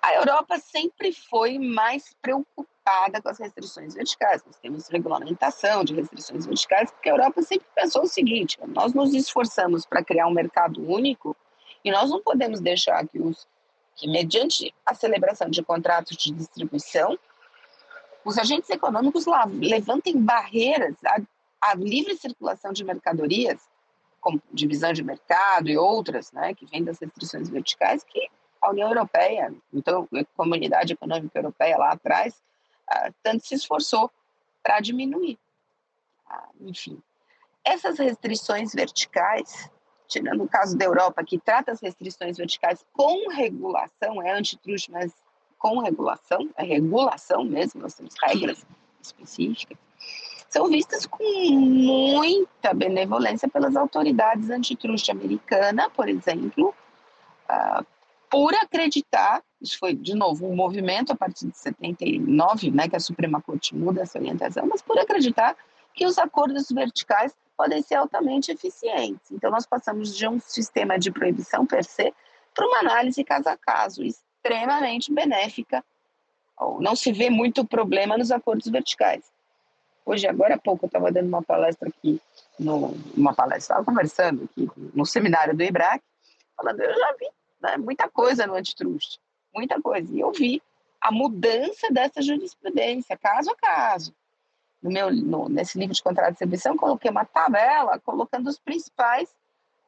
[0.00, 4.42] a Europa sempre foi mais preocupada com as restrições verticais.
[4.46, 9.12] Nós temos regulamentação de restrições verticais, porque a Europa sempre pensou o seguinte: nós nos
[9.12, 11.36] esforçamos para criar um mercado único
[11.84, 13.46] e nós não podemos deixar que os
[14.00, 17.18] que mediante a celebração de contratos de distribuição,
[18.24, 21.20] os agentes econômicos lá levantem barreiras à,
[21.60, 23.60] à livre circulação de mercadorias,
[24.18, 28.28] como divisão de mercado e outras, né, que vêm das restrições verticais, que
[28.62, 32.34] a União Europeia, então a Comunidade Econômica Europeia lá atrás,
[32.90, 34.10] uh, tanto se esforçou
[34.62, 35.38] para diminuir.
[36.26, 37.02] Uh, enfim,
[37.64, 39.70] essas restrições verticais,
[40.10, 45.12] tirando o caso da Europa, que trata as restrições verticais com regulação, é antitruste, mas
[45.56, 48.66] com regulação, é regulação mesmo, nós temos regras
[49.00, 49.78] específicas,
[50.48, 56.74] são vistas com muita benevolência pelas autoridades antitruste americana, por exemplo,
[57.48, 57.86] uh,
[58.28, 63.00] por acreditar, isso foi, de novo, um movimento a partir de 79, né, que a
[63.00, 65.56] Suprema Corte muda essa orientação, mas por acreditar
[65.94, 69.30] que os acordos verticais podem ser altamente eficientes.
[69.30, 72.10] Então, nós passamos de um sistema de proibição per se
[72.54, 75.84] para uma análise caso a caso, extremamente benéfica.
[76.78, 79.30] Não se vê muito problema nos acordos verticais.
[80.06, 82.18] Hoje, agora há pouco, eu estava dando uma palestra aqui,
[82.58, 86.02] no, uma palestra, estava conversando aqui no seminário do IBRAC,
[86.56, 87.28] falando, eu já vi
[87.60, 89.20] né, muita coisa no antitrust,
[89.54, 90.10] muita coisa.
[90.10, 90.62] E eu vi
[90.98, 94.14] a mudança dessa jurisprudência, caso a caso.
[94.82, 99.28] No meu, no, nesse livro de contrato de distribuição, coloquei uma tabela colocando os principais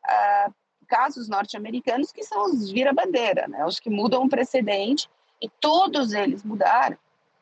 [0.04, 0.54] uh,
[0.86, 5.08] casos norte-americanos que são os vira-bandeira, né, os que mudam o precedente,
[5.40, 6.96] e todos eles mudaram.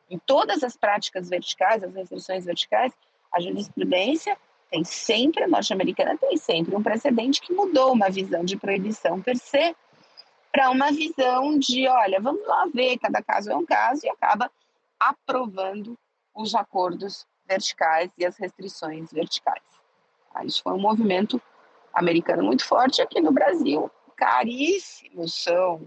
[0.09, 2.93] Em todas as práticas verticais, as restrições verticais,
[3.33, 4.37] a jurisprudência
[4.69, 9.37] tem sempre, a norte-americana tem sempre um precedente que mudou uma visão de proibição per
[9.37, 9.75] se
[10.51, 14.51] para uma visão de, olha, vamos lá ver, cada caso é um caso, e acaba
[14.99, 15.97] aprovando
[16.33, 19.63] os acordos verticais e as restrições verticais.
[20.45, 21.41] Isso foi um movimento
[21.93, 23.91] americano muito forte aqui no Brasil.
[24.15, 25.81] Caríssimos são,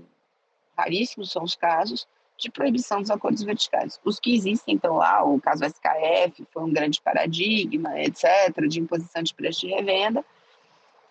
[0.77, 3.98] raríssimos são os casos de proibição dos acordos verticais.
[4.05, 9.22] Os que existem estão lá, o caso SKF foi um grande paradigma, etc., de imposição
[9.22, 10.24] de preço de revenda,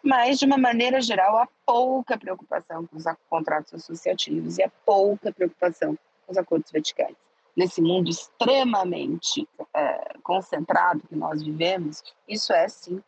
[0.04, 5.32] mas, de uma maneira geral, há pouca preocupação com os contratos associativos e há pouca
[5.32, 7.16] preocupação com os acordos verticais.
[7.56, 13.02] Nesse mundo extremamente é, concentrado que nós vivemos, isso é, sim,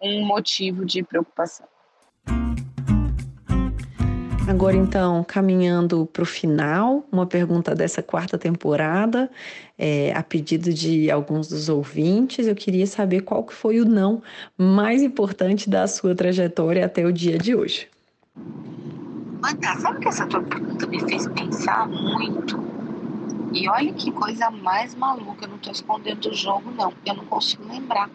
[0.00, 1.66] um motivo de preocupação.
[4.48, 9.30] Agora, então, caminhando para o final, uma pergunta dessa quarta temporada,
[9.78, 14.20] é, a pedido de alguns dos ouvintes, eu queria saber qual que foi o não
[14.58, 17.88] mais importante da sua trajetória até o dia de hoje.
[19.40, 22.71] Manda, sabe que essa tua pergunta me fez pensar muito?
[23.54, 27.24] E olha que coisa mais maluca, eu não estou escondendo o jogo, não, eu não
[27.26, 28.10] consigo lembrar.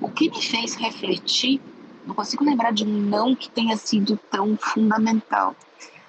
[0.00, 1.60] O que me fez refletir
[2.06, 5.56] não consigo lembrar de um não que tenha sido tão fundamental.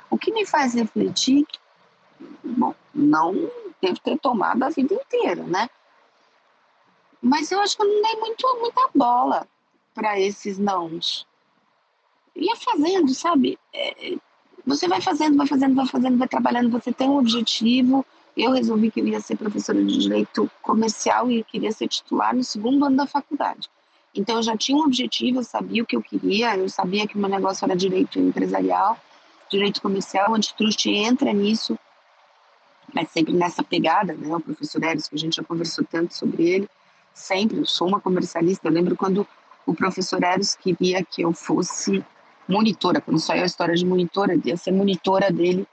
[0.09, 1.45] O que me faz refletir,
[2.43, 3.33] bom, não
[3.81, 5.69] devo ter tomado a vida inteira, né?
[7.21, 9.47] Mas eu acho que eu não dei muito, muita bola
[9.93, 11.25] para esses nãos.
[12.35, 13.57] Ia fazendo, sabe?
[13.73, 14.15] É,
[14.65, 18.05] você vai fazendo, vai fazendo, vai fazendo, vai trabalhando, você tem um objetivo.
[18.35, 22.43] Eu resolvi que eu ia ser professora de direito comercial e queria ser titular no
[22.43, 23.69] segundo ano da faculdade.
[24.13, 27.15] Então eu já tinha um objetivo, eu sabia o que eu queria, eu sabia que
[27.15, 28.97] o meu negócio era direito empresarial,
[29.49, 31.77] direito comercial, o antitrust entra nisso,
[32.93, 34.35] mas sempre nessa pegada, né?
[34.35, 36.69] O professor Eros, que a gente já conversou tanto sobre ele,
[37.13, 39.27] sempre, eu sou uma comercialista, eu lembro quando
[39.65, 42.03] o professor Eros queria que eu fosse
[42.47, 45.67] monitora, quando saiu a história de monitora, ia ser monitora dele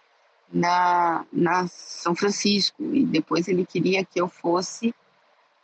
[0.53, 4.95] na, na São Francisco, e depois ele queria que eu fosse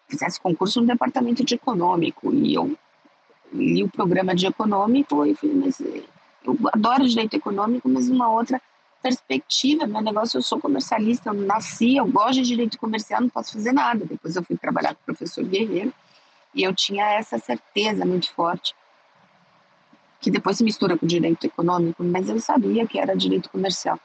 [0.09, 2.33] fizesse concurso no departamento de econômico.
[2.33, 2.77] E eu
[3.53, 6.03] li o programa de econômico e falei, mas eh,
[6.45, 8.61] eu adoro direito econômico, mas uma outra
[9.03, 13.53] perspectiva, meu negócio, eu sou comercialista, eu nasci, eu gosto de direito comercial, não posso
[13.53, 14.05] fazer nada.
[14.05, 15.93] Depois eu fui trabalhar com o professor Guerreiro
[16.55, 18.75] e eu tinha essa certeza muito forte,
[20.21, 23.99] que depois se mistura com direito econômico, mas eu sabia que era direito comercial.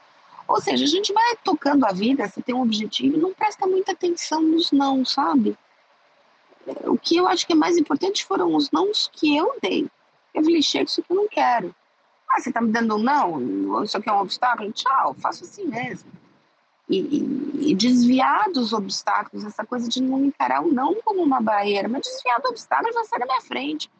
[0.46, 3.66] Ou seja, a gente vai tocando a vida, você tem um objetivo e não presta
[3.66, 5.56] muita atenção nos não, sabe?
[6.86, 9.86] o que eu acho que é mais importante foram os nãos que eu dei.
[10.32, 11.74] Eu falei, chega, isso que eu não quero.
[12.28, 13.84] Ah, você está me dando um não?
[13.84, 14.72] Isso aqui é um obstáculo?
[14.72, 16.10] Tchau, faço assim mesmo.
[16.88, 21.40] E, e, e, desviar dos obstáculos, essa coisa de não encarar o não como uma
[21.40, 23.90] barreira, mas desviar do obstáculo já sai da minha frente.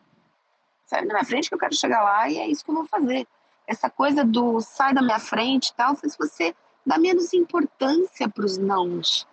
[0.86, 2.86] Sai da minha frente que eu quero chegar lá e é isso que eu vou
[2.86, 3.26] fazer.
[3.66, 6.54] Essa coisa do sai da minha frente e tal, faz você
[6.84, 9.26] dar menos importância para os nãos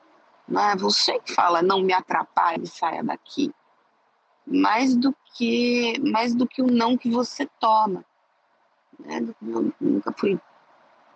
[0.52, 3.54] não é você que fala, não me atrapalhe, saia daqui.
[4.46, 8.04] Mais do que, mais do que o não que você toma.
[9.00, 9.26] Né?
[9.42, 10.38] Eu nunca fui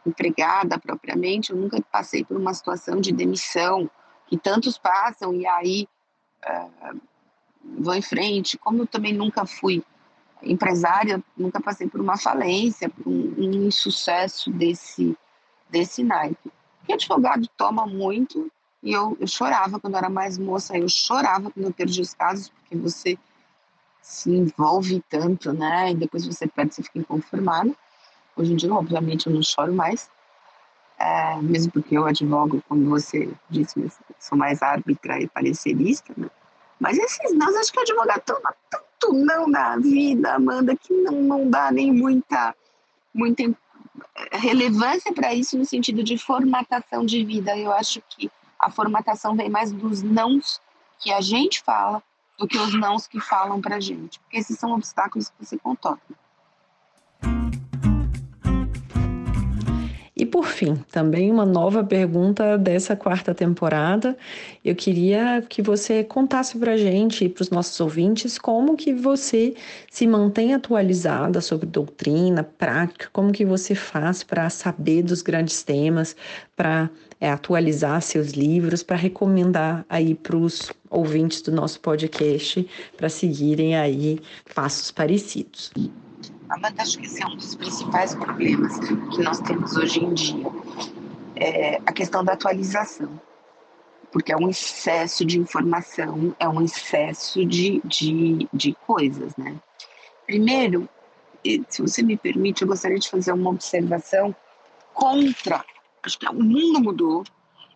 [0.06, 3.90] empregada propriamente, eu nunca passei por uma situação de demissão
[4.28, 5.88] que tantos passam e aí
[6.48, 7.02] uh,
[7.80, 8.58] vão em frente.
[8.58, 9.84] Como eu também nunca fui
[10.44, 15.18] empresária, nunca passei por uma falência, por um, insucesso desse,
[15.70, 16.52] desse naipe.
[16.88, 18.52] E advogado toma muito
[18.84, 22.50] e eu, eu chorava quando era mais moça, eu chorava quando eu perdi os casos,
[22.50, 23.18] porque você
[24.00, 25.92] se envolve tanto, né?
[25.92, 27.76] E depois você perde, você fica inconformado.
[28.36, 30.12] Hoje em dia, obviamente, eu não choro mais,
[31.00, 36.30] é, mesmo porque eu advogo, como você disse, sou mais árbitra e parecerista, né?
[36.80, 38.54] Mas esses nós acho que advogar toma
[39.14, 42.56] não na vida, Amanda, que não, não dá nem muita,
[43.14, 43.44] muita
[44.32, 47.58] relevância para isso no sentido de formatação de vida.
[47.58, 48.30] Eu acho que
[48.60, 50.62] a formatação vem mais dos nãos
[51.00, 52.02] que a gente fala
[52.38, 56.02] do que os nãos que falam para gente, porque esses são obstáculos que você contorna.
[60.18, 64.18] E por fim, também uma nova pergunta dessa quarta temporada.
[64.64, 68.94] Eu queria que você contasse para a gente e para os nossos ouvintes como que
[68.94, 69.56] você
[69.92, 76.16] se mantém atualizada sobre doutrina, prática, como que você faz para saber dos grandes temas,
[76.56, 76.90] para
[77.20, 83.76] é, atualizar seus livros, para recomendar aí para os ouvintes do nosso podcast para seguirem
[83.76, 84.20] aí
[84.54, 85.74] passos parecidos.
[86.50, 90.46] Amanda, acho que esse é um dos principais problemas que nós temos hoje em dia.
[91.36, 93.20] É a questão da atualização.
[94.12, 99.56] Porque é um excesso de informação, é um excesso de, de, de coisas, né?
[100.26, 100.88] Primeiro,
[101.68, 104.34] se você me permite, eu gostaria de fazer uma observação
[104.94, 105.66] contra.
[106.02, 107.24] Acho que o mundo mudou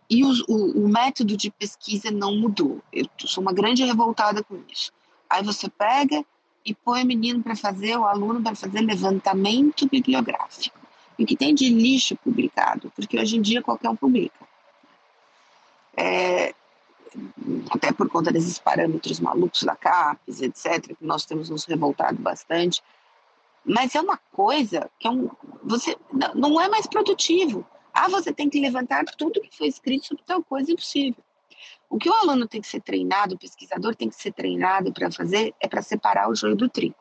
[0.09, 2.81] e o, o, o método de pesquisa não mudou.
[2.93, 4.91] Eu sou uma grande revoltada com isso.
[5.29, 6.23] Aí você pega
[6.65, 10.77] e põe o menino para fazer, o aluno para fazer levantamento bibliográfico.
[11.17, 14.47] E o que tem de lixo publicado, porque hoje em dia qualquer um publica.
[15.95, 16.53] É,
[17.69, 22.81] até por conta desses parâmetros malucos da CAPES, etc., que nós temos nos revoltado bastante.
[23.65, 25.29] Mas é uma coisa que é um,
[25.63, 25.97] você
[26.35, 27.65] não é mais produtivo.
[27.93, 31.21] Ah, você tem que levantar tudo que foi escrito sobre tal coisa impossível.
[31.89, 35.11] O que o aluno tem que ser treinado, o pesquisador tem que ser treinado para
[35.11, 36.95] fazer, é para separar o joio do trigo.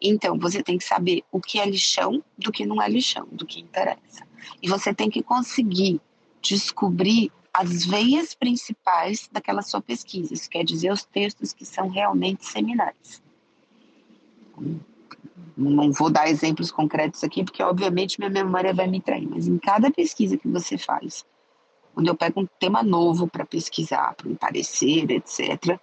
[0.00, 3.44] Então, você tem que saber o que é lixão do que não é lixão, do
[3.44, 4.26] que interessa.
[4.62, 6.00] E você tem que conseguir
[6.40, 10.34] descobrir as veias principais daquela sua pesquisa.
[10.34, 13.22] Isso quer dizer os textos que são realmente seminais.
[15.56, 19.58] Não vou dar exemplos concretos aqui, porque obviamente minha memória vai me trair, mas em
[19.58, 21.24] cada pesquisa que você faz,
[21.96, 25.80] quando eu pego um tema novo para pesquisar, para um parecer, etc.,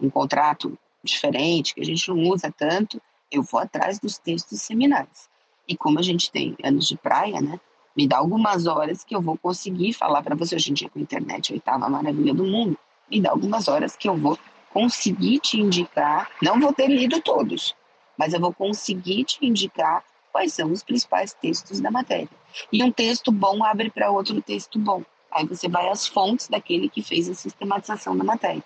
[0.00, 3.00] um contrato diferente, que a gente não usa tanto,
[3.30, 5.30] eu vou atrás dos textos seminais.
[5.68, 7.60] E como a gente tem anos de praia, né?
[7.96, 10.56] Me dá algumas horas que eu vou conseguir falar para você.
[10.56, 12.76] Hoje em dia, com a internet, a oitava maravilha do mundo,
[13.08, 14.36] me dá algumas horas que eu vou
[14.72, 16.32] conseguir te indicar.
[16.42, 17.76] Não vou ter lido todos,
[18.18, 20.02] mas eu vou conseguir te indicar
[20.32, 22.28] quais são os principais textos da matéria.
[22.72, 25.04] E um texto bom abre para outro texto bom.
[25.34, 28.62] Aí você vai às fontes daquele que fez a sistematização da matéria.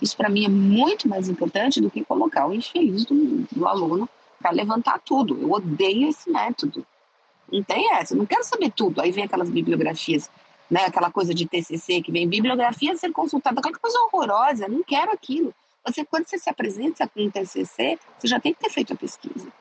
[0.00, 4.08] Isso para mim é muito mais importante do que colocar o infeliz do, do aluno
[4.40, 5.40] para levantar tudo.
[5.40, 6.84] Eu odeio esse método.
[7.50, 9.00] Não tem essa, eu não quero saber tudo.
[9.00, 10.28] Aí vem aquelas bibliografias,
[10.70, 15.12] né, aquela coisa de TCC que vem bibliografia ser consultada, aquela coisa horrorosa, não quero
[15.12, 15.54] aquilo.
[15.86, 18.96] Você, quando você se apresenta com um TCC, você já tem que ter feito a
[18.96, 19.52] pesquisa.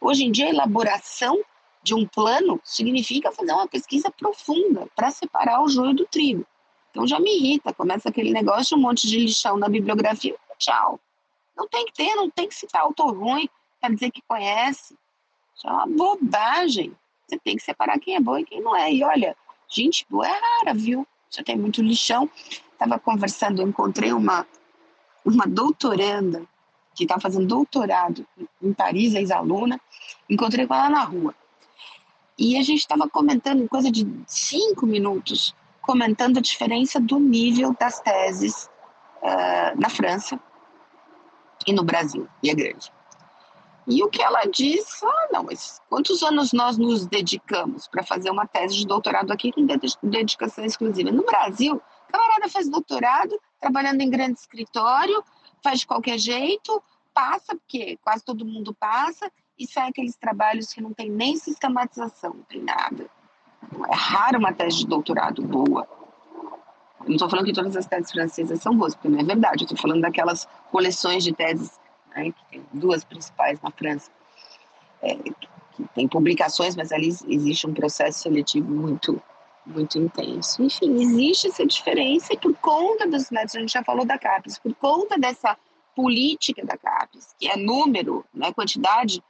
[0.00, 1.42] Hoje em dia, a elaboração
[1.84, 6.44] de um plano significa fazer uma pesquisa profunda para separar o joio do trigo.
[6.90, 10.98] Então já me irrita, começa aquele negócio, um monte de lixão na bibliografia, tchau.
[11.54, 13.48] Não tem que ter, não tem que citar autor ruim
[13.80, 14.96] para dizer que conhece.
[15.54, 16.96] Isso é uma bobagem.
[17.28, 18.90] Você tem que separar quem é bom e quem não é.
[18.90, 19.36] E olha,
[19.68, 21.06] gente boa é rara, viu?
[21.28, 22.30] Você tem muito lixão.
[22.72, 24.46] Estava conversando, encontrei uma,
[25.24, 26.46] uma doutoranda
[26.94, 28.26] que está fazendo doutorado
[28.62, 29.78] em Paris, ex-aluna.
[30.30, 31.34] Encontrei com ela na rua.
[32.38, 38.00] E a gente estava comentando, coisa de cinco minutos, comentando a diferença do nível das
[38.00, 38.68] teses
[39.22, 40.38] uh, na França
[41.66, 42.92] e no Brasil, e é grande.
[43.86, 48.30] E o que ela diz, ah, não, mas quantos anos nós nos dedicamos para fazer
[48.30, 49.66] uma tese de doutorado aqui com
[50.02, 51.10] dedicação exclusiva?
[51.10, 51.80] No Brasil,
[52.10, 55.22] camarada faz doutorado, trabalhando em grande escritório,
[55.62, 56.82] faz de qualquer jeito,
[57.12, 62.34] passa, porque quase todo mundo passa, e sai aqueles trabalhos que não tem nem sistematização,
[62.34, 63.08] não tem nada.
[63.88, 65.88] É raro uma tese de doutorado boa.
[67.00, 69.62] Eu não estou falando que todas as teses francesas são boas, porque não é verdade.
[69.62, 71.78] Eu estou falando daquelas coleções de teses,
[72.14, 74.10] né, que tem duas principais na França,
[75.02, 79.22] é, que tem publicações, mas ali existe um processo seletivo muito
[79.66, 80.62] muito intenso.
[80.62, 84.58] Enfim, existe essa diferença e por conta dos métodos, a gente já falou da CAPES,
[84.58, 85.56] por conta dessa
[85.96, 89.22] política da CAPES, que é número, né, quantidade,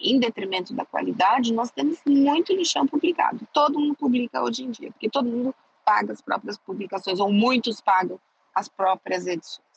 [0.00, 3.46] em detrimento da qualidade, nós temos muito lixão publicado.
[3.52, 7.80] Todo mundo publica hoje em dia, porque todo mundo paga as próprias publicações, ou muitos
[7.80, 8.18] pagam
[8.54, 9.68] as próprias edições.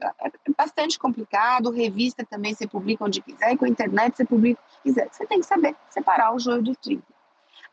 [0.00, 4.60] é bastante complicado, revista também você publica onde quiser, e com a internet você publica
[4.60, 5.08] o que quiser.
[5.10, 7.02] Você tem que saber separar o joio do trigo.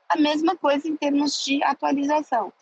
[0.10, 2.54] A mesma coisa em termos de atualização.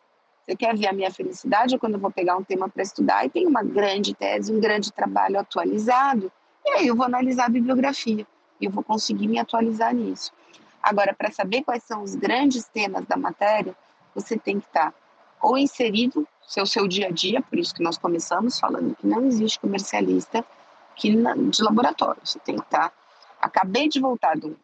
[0.41, 1.76] Você quer ver a minha felicidade?
[1.76, 4.60] É quando eu vou pegar um tema para estudar e tem uma grande tese, um
[4.60, 6.32] grande trabalho atualizado,
[6.66, 8.28] e aí eu vou analisar a bibliografia
[8.60, 10.32] e eu vou conseguir me atualizar nisso.
[10.82, 13.76] Agora, para saber quais são os grandes temas da matéria,
[14.14, 14.97] você tem que estar tá
[15.41, 19.26] ou inserido seu seu dia a dia, por isso que nós começamos falando que não
[19.26, 20.45] existe comercialista
[20.95, 21.10] que
[21.49, 22.22] de laboratório.
[22.24, 22.89] Você tem que estar.
[22.89, 22.95] Tá,
[23.41, 24.58] acabei de voltar do,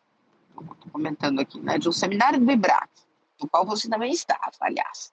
[0.92, 2.90] comentando aqui, né, de um seminário do IBRAC,
[3.42, 5.12] no qual você também estava, aliás.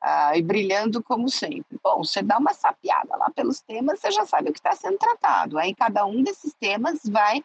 [0.00, 1.78] Ah, e brilhando como sempre.
[1.82, 4.96] Bom, você dá uma sapiada lá pelos temas, você já sabe o que está sendo
[4.96, 5.58] tratado.
[5.58, 7.44] Aí cada um desses temas vai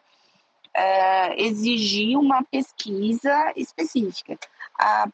[0.74, 4.38] é, exigir uma pesquisa específica.
[4.78, 5.08] A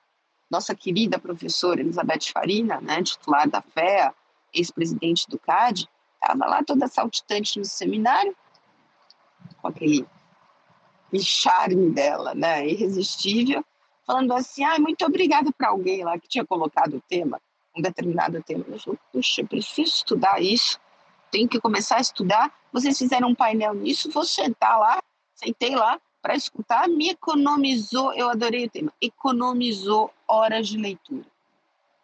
[0.50, 4.14] nossa querida professora Elizabeth Farina, né, titular da FEA,
[4.52, 8.36] ex-presidente do CAD, estava lá toda saltitante no seminário,
[9.60, 10.06] com aquele
[11.20, 13.64] charme dela, né, irresistível,
[14.06, 17.40] falando assim, ah, muito obrigada para alguém lá que tinha colocado o tema,
[17.76, 18.64] um determinado tema.
[18.66, 20.80] Eu falei, puxa, eu preciso estudar isso,
[21.30, 22.52] tenho que começar a estudar.
[22.72, 25.00] Vocês fizeram um painel nisso, vou sentar lá,
[25.44, 31.24] sentei lá, para escutar, me economizou, eu adorei o tema, economizou horas de leitura.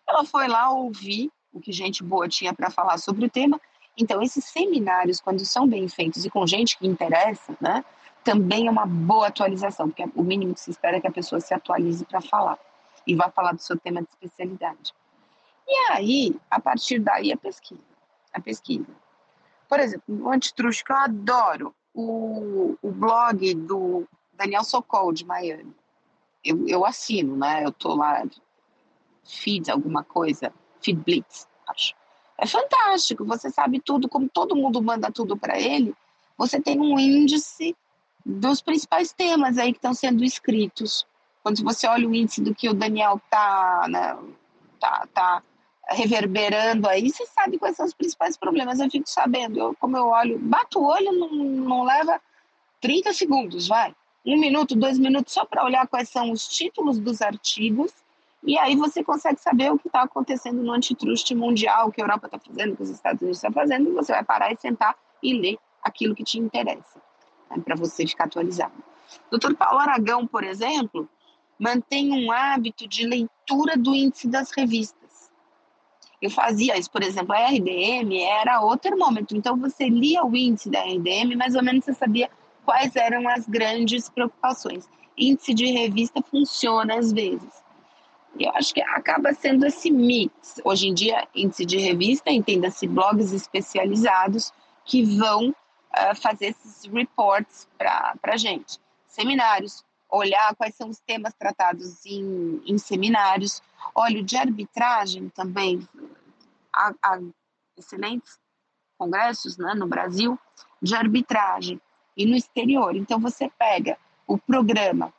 [0.09, 3.61] Ela foi lá ouvir o que gente boa tinha para falar sobre o tema.
[3.97, 7.85] Então, esses seminários, quando são bem feitos e com gente que interessa, né,
[8.25, 11.41] também é uma boa atualização, porque o mínimo que se espera é que a pessoa
[11.41, 12.59] se atualize para falar
[13.07, 14.93] e vá falar do seu tema de especialidade.
[15.67, 17.81] E aí, a partir daí, a pesquisa.
[18.33, 18.87] A pesquisa.
[19.69, 25.75] Por exemplo, o antitruste que eu adoro, o, o blog do Daniel Sokol, de Miami.
[26.45, 27.65] Eu, eu assino, né?
[27.65, 28.23] Eu tô lá,
[29.25, 31.95] feed alguma coisa, feed blitz, acho.
[32.39, 35.95] É fantástico, você sabe tudo, como todo mundo manda tudo para ele,
[36.37, 37.75] você tem um índice
[38.25, 41.07] dos principais temas aí que estão sendo escritos.
[41.43, 44.19] Quando você olha o índice do que o Daniel tá, né,
[44.79, 45.43] tá, tá
[45.89, 48.81] reverberando aí, você sabe quais são os principais problemas.
[48.81, 52.21] Eu fico sabendo, eu, como eu olho, bato o olho, não, não leva
[52.81, 53.95] 30 segundos, vai.
[54.25, 57.93] Um minuto, dois minutos, só para olhar quais são os títulos dos artigos,
[58.43, 62.05] e aí você consegue saber o que está acontecendo no antitruste mundial, o que a
[62.05, 64.53] Europa está fazendo, o que os Estados Unidos estão tá fazendo, e você vai parar
[64.53, 67.01] e sentar e ler aquilo que te interessa,
[67.51, 68.75] né, para você ficar atualizado.
[69.31, 71.09] Doutor Paulo Aragão, por exemplo,
[71.59, 74.96] mantém um hábito de leitura do índice das revistas.
[76.21, 79.37] Eu fazia isso, por exemplo, a RDM era o termômetro.
[79.37, 82.31] Então, você lia o índice da RDM, mais ou menos você sabia
[82.65, 84.89] quais eram as grandes preocupações.
[85.17, 87.65] Índice de revista funciona às vezes.
[88.39, 90.61] E eu acho que acaba sendo esse mix.
[90.65, 94.53] Hoje em dia, índice de revista, entenda-se blogs especializados
[94.85, 98.79] que vão uh, fazer esses reports para a gente.
[99.07, 103.63] Seminários, olhar quais são os temas tratados em, em seminários.
[103.95, 105.87] Olha, de arbitragem também,
[106.73, 107.19] há, há
[107.77, 108.39] excelentes
[108.99, 110.39] congressos né, no Brasil
[110.81, 111.81] de arbitragem
[112.17, 112.95] e no exterior.
[112.97, 115.13] Então, você pega o programa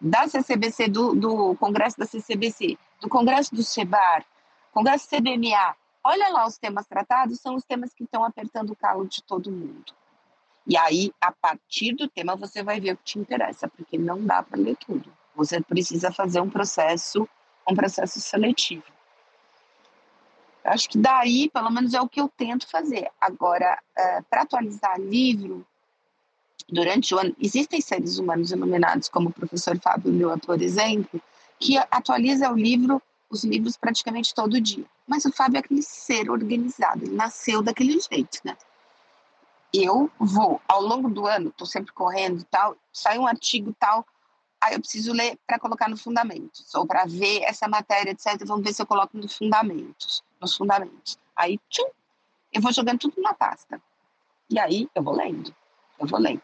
[0.00, 4.24] da CCBC, do, do Congresso da CCBC, do Congresso do CEBAR,
[4.72, 5.74] Congresso CBMA,
[6.04, 9.50] olha lá os temas tratados, são os temas que estão apertando o calo de todo
[9.50, 9.92] mundo.
[10.66, 14.24] E aí, a partir do tema, você vai ver o que te interessa, porque não
[14.24, 15.10] dá para ler tudo.
[15.34, 17.28] Você precisa fazer um processo,
[17.68, 18.84] um processo seletivo.
[20.64, 23.10] Eu acho que daí, pelo menos, é o que eu tento fazer.
[23.20, 25.66] Agora, é, para atualizar livro,
[26.68, 31.20] durante o ano, existem seres humanos iluminados, como o professor Fábio Lua, por exemplo,
[31.58, 33.00] que atualiza o livro,
[33.30, 34.84] os livros praticamente todo dia.
[35.06, 38.56] Mas o Fábio é aquele ser organizado, ele nasceu daquele jeito, né?
[39.72, 44.06] eu vou, ao longo do ano, estou sempre correndo e tal, sai um artigo tal,
[44.60, 48.44] aí eu preciso ler para colocar no fundamentos, ou para ver essa matéria, etc.
[48.46, 51.18] Vamos ver se eu coloco nos fundamentos, nos fundamentos.
[51.36, 51.88] Aí, tchum,
[52.52, 53.80] eu vou jogando tudo na pasta.
[54.50, 55.54] E aí eu vou lendo,
[55.98, 56.42] eu vou lendo.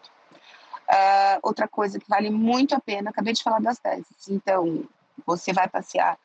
[0.85, 4.29] Uh, outra coisa que vale muito a pena, acabei de falar das teses.
[4.29, 4.85] Então,
[5.27, 6.19] você vai passear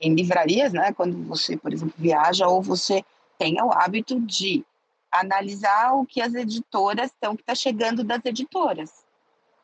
[0.00, 0.92] em livrarias, né?
[0.92, 3.04] Quando você, por exemplo, viaja, ou você
[3.38, 4.64] tenha o hábito de
[5.10, 9.01] analisar o que as editoras estão, que está chegando das editoras.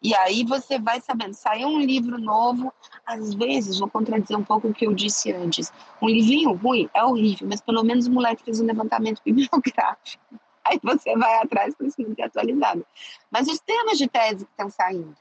[0.01, 2.72] E aí você vai sabendo, saiu um livro novo,
[3.05, 7.03] às vezes, vou contradizer um pouco o que eu disse antes, um livrinho ruim é
[7.03, 10.22] horrível, mas pelo menos o moleque fez um levantamento bibliográfico.
[10.64, 12.86] Aí você vai atrás para se manter atualizado.
[13.30, 15.16] Mas os temas de tese que estão saindo,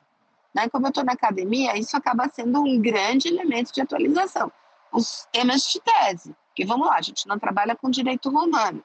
[0.54, 0.70] né?
[0.70, 4.52] como eu estou na academia, isso acaba sendo um grande elemento de atualização.
[4.92, 8.84] Os temas de tese, que vamos lá, a gente não trabalha com direito romano,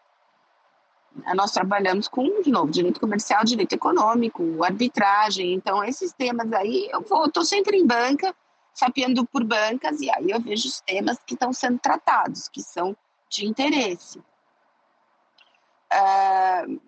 [1.35, 5.53] Nós trabalhamos com, de novo, direito comercial, direito econômico, arbitragem.
[5.53, 8.35] Então, esses temas aí, eu estou sempre em banca,
[8.73, 12.97] sapeando por bancas, e aí eu vejo os temas que estão sendo tratados, que são
[13.29, 14.19] de interesse.
[15.93, 16.81] Uh,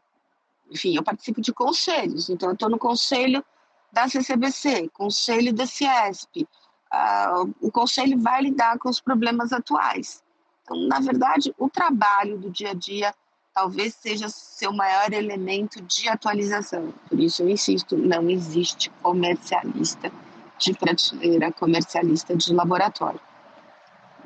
[0.70, 3.44] enfim, eu participo de conselhos, então eu estou no conselho
[3.92, 6.48] da CCBC, conselho da Ciesp.
[6.92, 10.22] Uh, o conselho vai lidar com os problemas atuais.
[10.62, 13.14] Então, na verdade, o trabalho do dia a dia
[13.54, 16.92] talvez seja seu maior elemento de atualização.
[17.08, 20.10] Por isso eu insisto, não existe comercialista
[20.58, 23.20] de prateleira, comercialista de laboratório.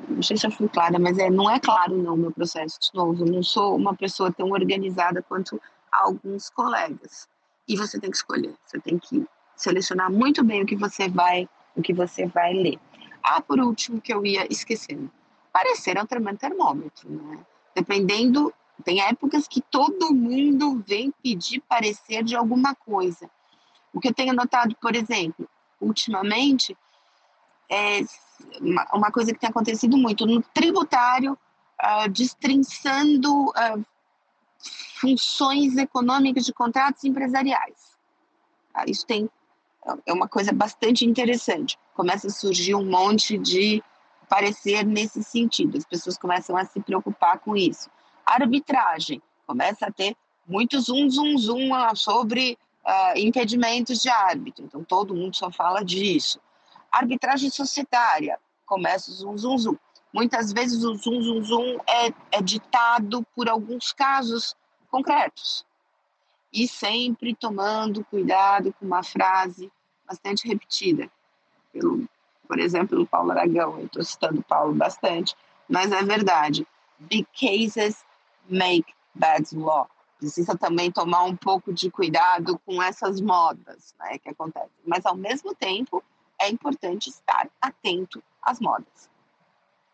[0.07, 2.79] Não sei se eu fui clara, mas é, não é claro não meu processo.
[2.79, 5.61] De novo, eu não sou uma pessoa tão organizada quanto
[5.91, 7.27] alguns colegas.
[7.67, 9.25] E você tem que escolher, você tem que
[9.55, 12.79] selecionar muito bem o que você vai, o que você vai ler.
[13.21, 15.11] Ah, por último, que eu ia esquecendo.
[15.51, 17.39] Parecer é um termômetro, né?
[17.75, 18.53] Dependendo
[18.83, 23.29] tem épocas que todo mundo vem pedir parecer de alguma coisa.
[23.93, 25.47] O que eu tenho notado, por exemplo,
[25.81, 26.77] ultimamente,
[27.69, 28.01] é
[28.93, 33.85] uma coisa que tem acontecido muito no tributário, uh, destrinçando uh,
[34.99, 37.97] funções econômicas de contratos empresariais.
[38.75, 39.29] Uh, isso tem
[40.05, 41.77] é uma coisa bastante interessante.
[41.95, 43.81] Começa a surgir um monte de
[44.27, 45.77] parecer nesse sentido.
[45.77, 47.89] As pessoas começam a se preocupar com isso
[48.35, 49.21] arbitragem.
[49.45, 50.15] Começa a ter
[50.47, 54.65] muito zoom, zoom, zoom ah, sobre uh, impedimentos de árbitro.
[54.65, 56.39] Então, todo mundo só fala disso.
[56.91, 58.39] Arbitragem societária.
[58.65, 59.77] Começa o zoom, zoom, zoom.
[60.11, 64.55] Muitas vezes o zoom, zoom, zoom é, é ditado por alguns casos
[64.89, 65.65] concretos.
[66.51, 69.71] E sempre tomando cuidado com uma frase
[70.07, 71.09] bastante repetida.
[71.71, 72.09] Pelo,
[72.47, 73.79] por exemplo, pelo Paulo Aragão.
[73.79, 75.35] Eu estou citando o Paulo bastante,
[75.67, 76.65] mas é verdade.
[76.97, 78.03] Big cases
[78.49, 79.87] make bad law.
[80.17, 84.69] Precisa também tomar um pouco de cuidado com essas modas né, que acontecem.
[84.85, 86.03] Mas, ao mesmo tempo,
[86.39, 89.09] é importante estar atento às modas.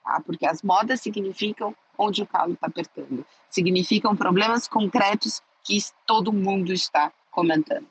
[0.03, 0.22] Tá?
[0.26, 3.26] Porque as modas significam onde o calo está apertando.
[3.49, 7.88] Significam problemas concretos que todo mundo está comentando.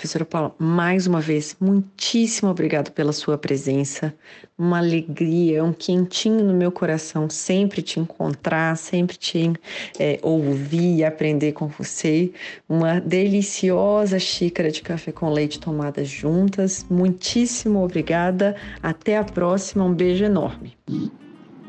[0.00, 4.14] Professora Paula, mais uma vez, muitíssimo obrigado pela sua presença.
[4.56, 9.52] Uma alegria, um quentinho no meu coração sempre te encontrar, sempre te
[9.98, 12.32] é, ouvir e aprender com você.
[12.66, 16.86] Uma deliciosa xícara de café com leite tomada juntas.
[16.88, 18.56] Muitíssimo obrigada.
[18.82, 19.84] Até a próxima.
[19.84, 20.78] Um beijo enorme.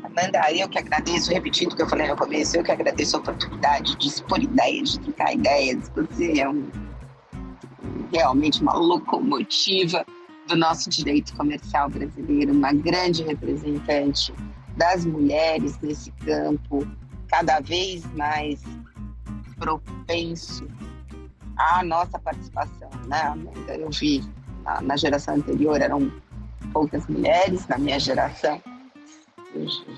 [0.02, 3.20] Amanda, eu que agradeço, repetindo o que eu falei no começo, eu que agradeço a
[3.20, 5.92] oportunidade de expor ideias, de trocar ideias.
[5.94, 6.66] Você é um
[8.12, 10.04] realmente uma locomotiva
[10.48, 14.32] do nosso direito comercial brasileiro, uma grande representante
[14.76, 16.86] das mulheres nesse campo,
[17.28, 18.62] cada vez mais
[19.58, 20.66] propenso
[21.56, 22.90] à nossa participação.
[23.06, 23.34] Né?
[23.68, 24.22] Eu vi
[24.64, 26.10] na, na geração anterior eram
[26.72, 28.60] poucas mulheres, na minha geração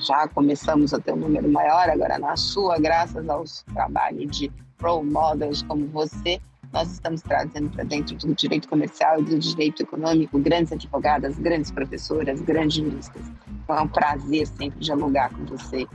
[0.00, 4.50] já começamos a ter um número maior, agora na sua, graças aos trabalhos de
[4.82, 6.40] role models como você,
[6.74, 11.70] nós estamos trazendo para dentro do direito comercial e do direito econômico grandes advogadas, grandes
[11.70, 13.22] professoras, grandes juristas.
[13.62, 15.86] Então é um prazer sempre dialogar com você.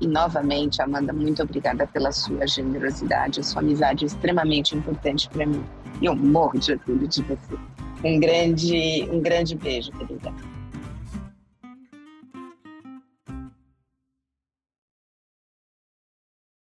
[0.00, 5.46] E novamente, Amanda, muito obrigada pela sua generosidade, a sua amizade é extremamente importante para
[5.46, 5.62] mim.
[6.02, 7.54] E eu morro de orgulho de você.
[8.02, 10.34] Um grande, um grande beijo, querida.